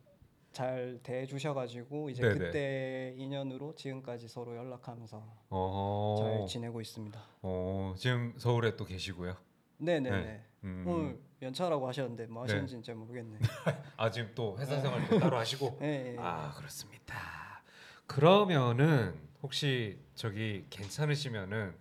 잘 0.53 0.99
대해주셔가지고 1.03 2.09
이제 2.11 2.21
네네. 2.21 2.37
그때 2.37 3.13
인연으로 3.17 3.75
지금까지 3.75 4.27
서로 4.27 4.55
연락하면서 4.55 5.23
어. 5.49 6.15
잘 6.19 6.47
지내고 6.47 6.79
있습니다. 6.79 7.19
어. 7.41 7.93
지금 7.97 8.33
서울에 8.37 8.75
또 8.77 8.85
계시고요. 8.85 9.35
네네네. 9.79 10.21
네. 10.23 10.41
음. 10.63 10.85
오늘 10.87 11.19
연차라고 11.43 11.87
하셨는데 11.87 12.27
뭐 12.27 12.45
네. 12.45 12.53
하시는지는 12.53 12.83
잘 12.83 12.95
모르겠네. 12.95 13.37
아 13.97 14.09
지금 14.09 14.31
또 14.35 14.57
회사 14.59 14.79
생활도 14.79 15.19
따로 15.19 15.37
하시고. 15.37 15.77
네, 15.79 16.13
네. 16.13 16.15
아 16.19 16.51
그렇습니다. 16.55 17.61
그러면은 18.07 19.13
혹시 19.41 19.99
저기 20.15 20.65
괜찮으시면은 20.69 21.75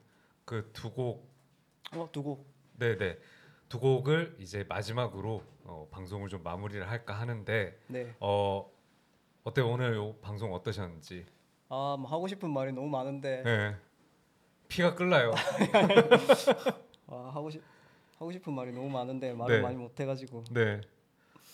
그 0.44 0.70
두 0.72 0.90
곡 0.92 1.32
어 1.94 2.08
두고 2.10 2.46
네네 2.78 3.18
두 3.68 3.78
곡을 3.78 4.36
이제 4.38 4.64
마지막으로 4.68 5.42
어, 5.64 5.86
방송을 5.90 6.28
좀 6.30 6.42
마무리를 6.42 6.88
할까 6.90 7.12
하는데 7.14 7.78
네. 7.88 8.14
어 8.18 8.66
어때 9.44 9.60
요 9.60 9.68
오늘 9.68 9.94
요 9.94 10.14
방송 10.22 10.54
어떠셨는지 10.54 11.26
아, 11.68 11.96
뭐 11.98 12.10
하고 12.10 12.26
싶은 12.28 12.50
말이 12.50 12.72
너무 12.72 12.88
많은데 12.88 13.42
네 13.44 13.76
피가 14.68 14.94
끓나요 14.94 15.32
아, 17.08 17.30
하고 17.34 17.50
싶 17.50 17.62
하고 18.22 18.30
싶은 18.30 18.52
말이 18.52 18.70
너무 18.72 18.88
많은데 18.88 19.32
말을 19.34 19.56
네. 19.56 19.62
많이 19.62 19.76
못 19.76 19.98
해가지고 19.98 20.44
네 20.52 20.80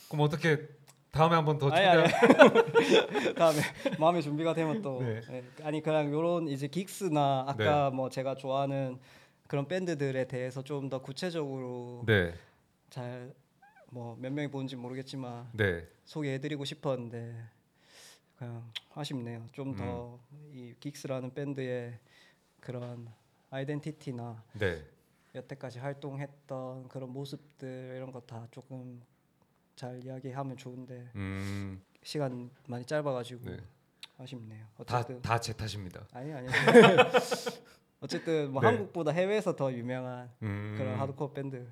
그럼 0.08 0.20
어떻게 0.26 0.68
다음에 1.10 1.34
한번더 1.36 1.70
아니, 1.70 2.06
초대 2.06 2.18
아니. 2.28 3.32
다음에 3.34 3.58
마음의 3.98 4.22
준비가 4.22 4.52
되면 4.52 4.82
또 4.82 5.00
네. 5.00 5.22
예, 5.30 5.44
아니 5.62 5.80
그냥 5.82 6.12
요런 6.12 6.48
이제 6.48 6.68
긱스나 6.68 7.46
아까 7.48 7.88
뭐 7.90 8.10
제가 8.10 8.34
좋아하는 8.34 8.98
그런 9.46 9.66
밴드들에 9.66 10.28
대해서 10.28 10.62
좀 10.62 10.90
더 10.90 11.00
구체적으로 11.00 12.04
네 12.06 12.34
잘뭐 12.90 14.18
몇 14.20 14.30
명이 14.30 14.48
보는지 14.50 14.76
모르겠지만 14.76 15.48
네. 15.54 15.86
소개해드리고 16.04 16.66
싶었는데 16.66 17.34
그냥 18.36 18.70
아쉽네요. 18.94 19.46
좀더 19.52 20.20
음. 20.32 20.50
이 20.52 20.74
긱스라는 20.80 21.32
밴드의 21.32 21.98
그런 22.60 23.08
아이덴티티나 23.50 24.42
네. 24.58 24.84
여태까지 25.38 25.78
활동했던 25.78 26.88
그런 26.88 27.10
모습들 27.10 27.94
이런 27.96 28.12
거 28.12 28.20
다 28.20 28.46
조금 28.50 29.00
잘 29.76 30.04
이야기하면 30.04 30.56
좋은데 30.56 31.10
음, 31.14 31.80
시간 32.02 32.50
많이 32.66 32.84
짧아가지고 32.84 33.44
네. 33.50 33.56
아쉽네요. 34.18 34.66
다 34.86 34.98
어쨌든 34.98 35.22
다제 35.22 35.52
탓입니다. 35.52 36.06
아니 36.12 36.32
아니. 36.32 36.48
어쨌든 38.00 38.52
뭐 38.52 38.62
네. 38.62 38.68
한국보다 38.68 39.10
해외에서 39.12 39.56
더 39.56 39.72
유명한 39.72 40.30
음, 40.42 40.74
그런 40.76 40.98
하드코어 40.98 41.32
밴드 41.32 41.66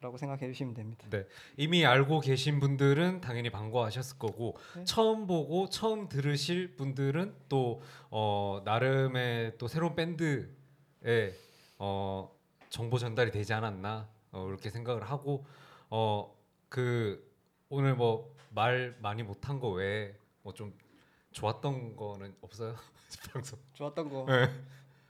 라고 0.00 0.18
생각해 0.18 0.46
주시면 0.48 0.74
됩니다. 0.74 1.06
네. 1.08 1.26
이미 1.56 1.86
알고 1.86 2.20
계신 2.20 2.60
분들은 2.60 3.22
당연히 3.22 3.48
반가워하셨을 3.50 4.18
거고 4.18 4.56
네. 4.76 4.84
처음 4.84 5.26
보고 5.26 5.68
처음 5.70 6.08
들으실 6.08 6.76
분들은 6.76 7.34
또 7.48 7.80
어, 8.10 8.60
나름의 8.66 9.56
또 9.56 9.66
새로운 9.66 9.94
밴드에 9.94 11.32
어, 11.78 12.33
정보 12.74 12.98
전달이 12.98 13.30
되지 13.30 13.52
않았나 13.54 14.08
어, 14.32 14.48
이렇게 14.48 14.68
생각을 14.68 15.04
하고 15.08 15.46
어, 15.90 16.36
그 16.68 17.24
오늘 17.68 17.94
뭐 17.94 18.34
말 18.56 18.96
많이 19.00 19.22
못한 19.24 19.58
거 19.60 19.68
외에 19.70 20.14
뭐 20.42 20.52
좀 20.54 20.72
좋았던 21.32 21.94
거는 21.96 22.34
없어요? 22.40 22.74
방송 23.32 23.58
좋았던 23.74 24.08
거 24.08 24.26
네. 24.28 24.48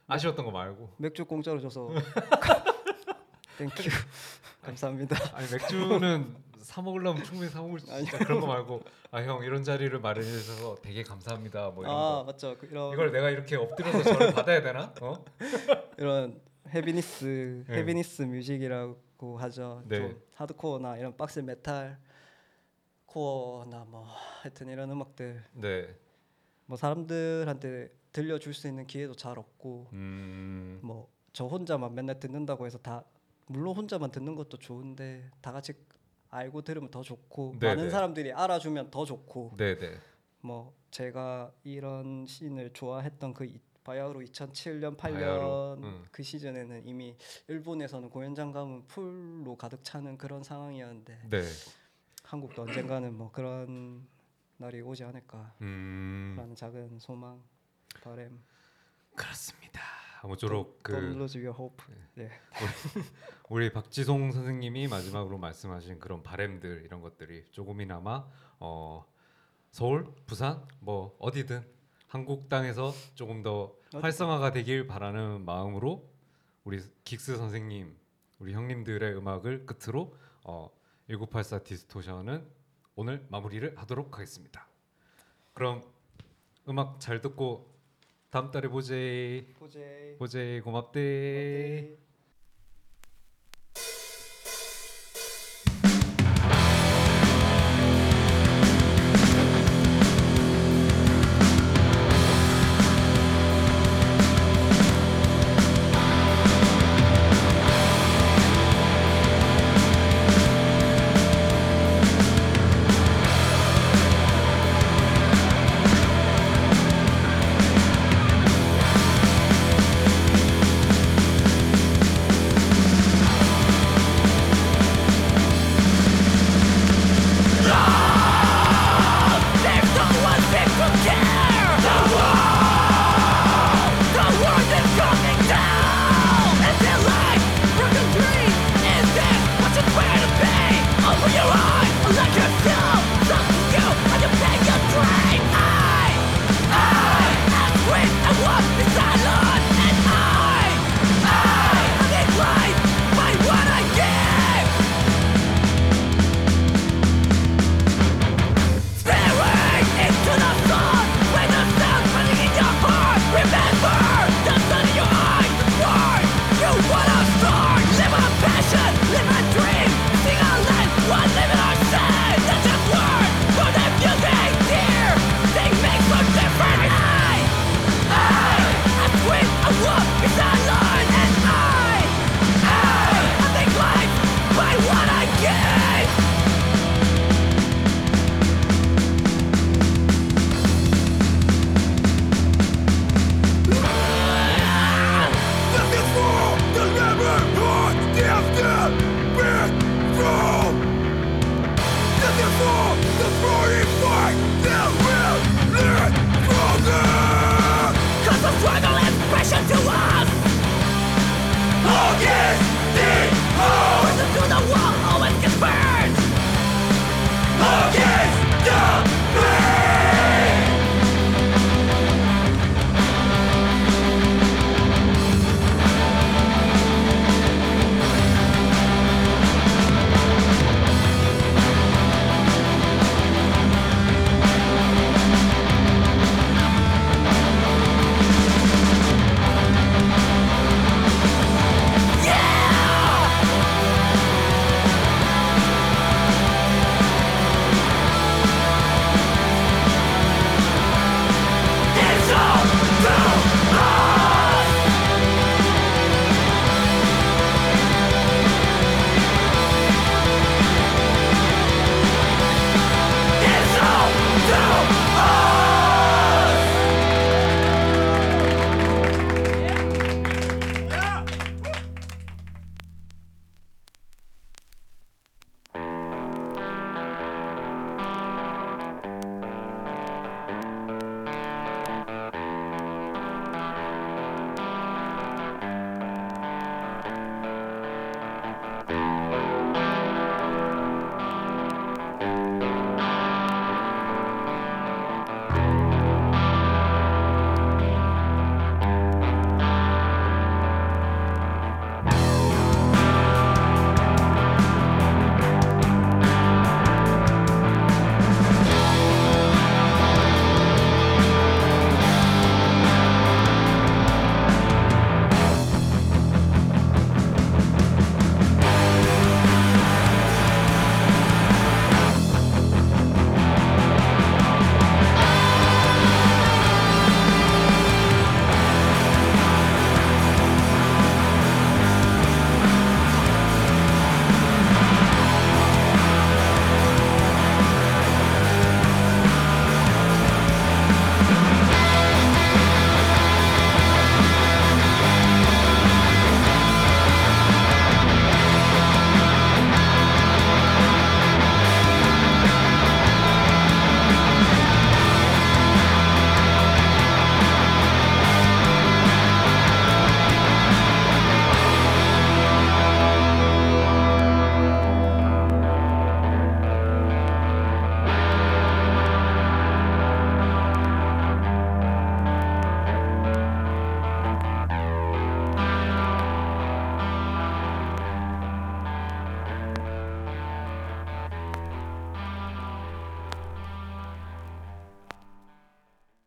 아쉬웠던 0.06 0.44
거 0.44 0.50
말고 0.50 0.90
맥주 0.98 1.24
공짜로 1.24 1.58
줘서 1.60 1.88
Thank 3.58 3.68
you 3.68 3.74
감사합니다. 4.62 5.16
아니 5.36 5.50
맥주는 5.50 6.36
사 6.60 6.80
먹으려면 6.82 7.22
충분히 7.24 7.50
사 7.50 7.60
먹을 7.62 7.78
수 7.80 7.86
있다 7.86 8.18
그런 8.18 8.40
거 8.40 8.46
말고 8.46 8.82
아 9.10 9.20
형 9.22 9.42
이런 9.44 9.62
자리를 9.64 9.98
마련해 10.00 10.26
주셔서 10.26 10.76
되게 10.82 11.02
감사합니다 11.02 11.70
뭐 11.70 11.84
이런 11.84 11.94
아 11.94 11.98
거 11.98 12.24
맞죠. 12.24 12.56
그 12.58 12.66
이런 12.66 12.92
이걸 12.92 13.10
내가 13.12 13.30
이렇게 13.30 13.56
엎드려서 13.56 14.02
절을 14.02 14.32
받아야 14.34 14.60
되나? 14.62 14.92
어? 15.00 15.24
이런 15.98 16.40
heaviness 16.74 17.64
네. 17.68 17.74
heaviness 17.78 18.22
music이라고 18.22 19.38
하죠. 19.38 19.82
네. 19.86 19.98
좀 19.98 20.20
하드코어나 20.34 20.96
이런 20.96 21.16
박스 21.16 21.38
metalcore나 21.38 23.84
뭐 23.84 24.04
하여튼 24.42 24.68
이런 24.68 24.90
음악들 24.90 25.44
네. 25.52 25.94
뭐 26.66 26.76
사람들한테 26.76 27.90
들려줄 28.10 28.54
수 28.54 28.66
있는 28.66 28.88
기회도 28.88 29.14
잘 29.14 29.38
없고 29.38 29.88
음. 29.92 30.80
뭐저 30.82 31.46
혼자만 31.46 31.94
맨날 31.94 32.18
듣는다고 32.18 32.66
해서 32.66 32.76
다 32.78 33.04
물론 33.46 33.76
혼자만 33.76 34.10
듣는 34.10 34.34
것도 34.34 34.56
좋은데 34.58 35.30
다 35.40 35.52
같이 35.52 35.74
알고 36.30 36.62
들으면 36.62 36.90
더 36.90 37.02
좋고 37.02 37.54
네, 37.60 37.68
많은 37.68 37.84
네. 37.84 37.90
사람들이 37.90 38.32
알아주면 38.32 38.90
더 38.90 39.04
좋고 39.04 39.52
네, 39.56 39.78
네. 39.78 39.96
뭐 40.40 40.74
제가 40.90 41.52
이런 41.62 42.26
씬을 42.26 42.72
좋아했던 42.72 43.32
그 43.32 43.44
이- 43.44 43.60
바야흐로 43.84 44.20
2007년 44.20 44.96
8년 44.96 44.96
바야흐로, 44.96 45.78
응. 45.82 46.04
그 46.10 46.22
시즌에는 46.22 46.86
이미 46.86 47.16
일본에서는 47.48 48.08
공연장 48.08 48.50
가면 48.50 48.86
풀로 48.86 49.56
가득 49.56 49.84
차는 49.84 50.16
그런 50.16 50.42
상황이었는데 50.42 51.28
네. 51.30 51.42
한국도 52.22 52.62
언젠가는 52.62 53.14
뭐 53.14 53.30
그런 53.30 54.06
날이 54.56 54.80
오지 54.80 55.04
않을까라는 55.04 55.52
음. 55.60 56.54
작은 56.56 56.98
소망 56.98 57.42
바램 58.02 58.40
그렇습니다. 59.14 59.80
아무쪼록 60.22 60.82
Don't 60.82 60.82
그 60.82 60.92
lose 60.92 61.38
your 61.38 61.54
hope 61.58 61.84
네. 62.14 62.30
우리 63.50 63.70
박지송 63.70 64.32
선생님이 64.32 64.88
마지막으로 64.88 65.36
말씀하신 65.36 65.98
그런 65.98 66.22
바램들 66.22 66.82
이런 66.86 67.02
것들이 67.02 67.44
조금이나마 67.50 68.26
어 68.58 69.04
서울, 69.70 70.06
부산 70.24 70.66
뭐 70.80 71.14
어디든 71.18 71.73
한국 72.14 72.48
땅에서 72.48 72.94
조금 73.16 73.42
더 73.42 73.74
활성화가 73.92 74.52
되길 74.52 74.86
바라는 74.86 75.44
마음으로 75.44 76.08
우리 76.62 76.80
긱스 77.02 77.36
선생님, 77.36 77.92
우리 78.38 78.52
형님들의 78.52 79.16
음악을 79.16 79.66
끝으로 79.66 80.16
어 80.44 80.70
1984 81.08 81.64
디스토션은 81.64 82.46
오늘 82.94 83.26
마무리를 83.30 83.76
하도록 83.76 84.14
하겠습니다. 84.14 84.64
그럼 85.54 85.82
음악 86.68 87.00
잘 87.00 87.20
듣고 87.20 87.74
다음 88.30 88.52
달에 88.52 88.68
보제 88.68 89.52
보제 89.58 90.14
보제 90.16 90.60
고맙대. 90.60 91.96
고맙대. 91.96 92.03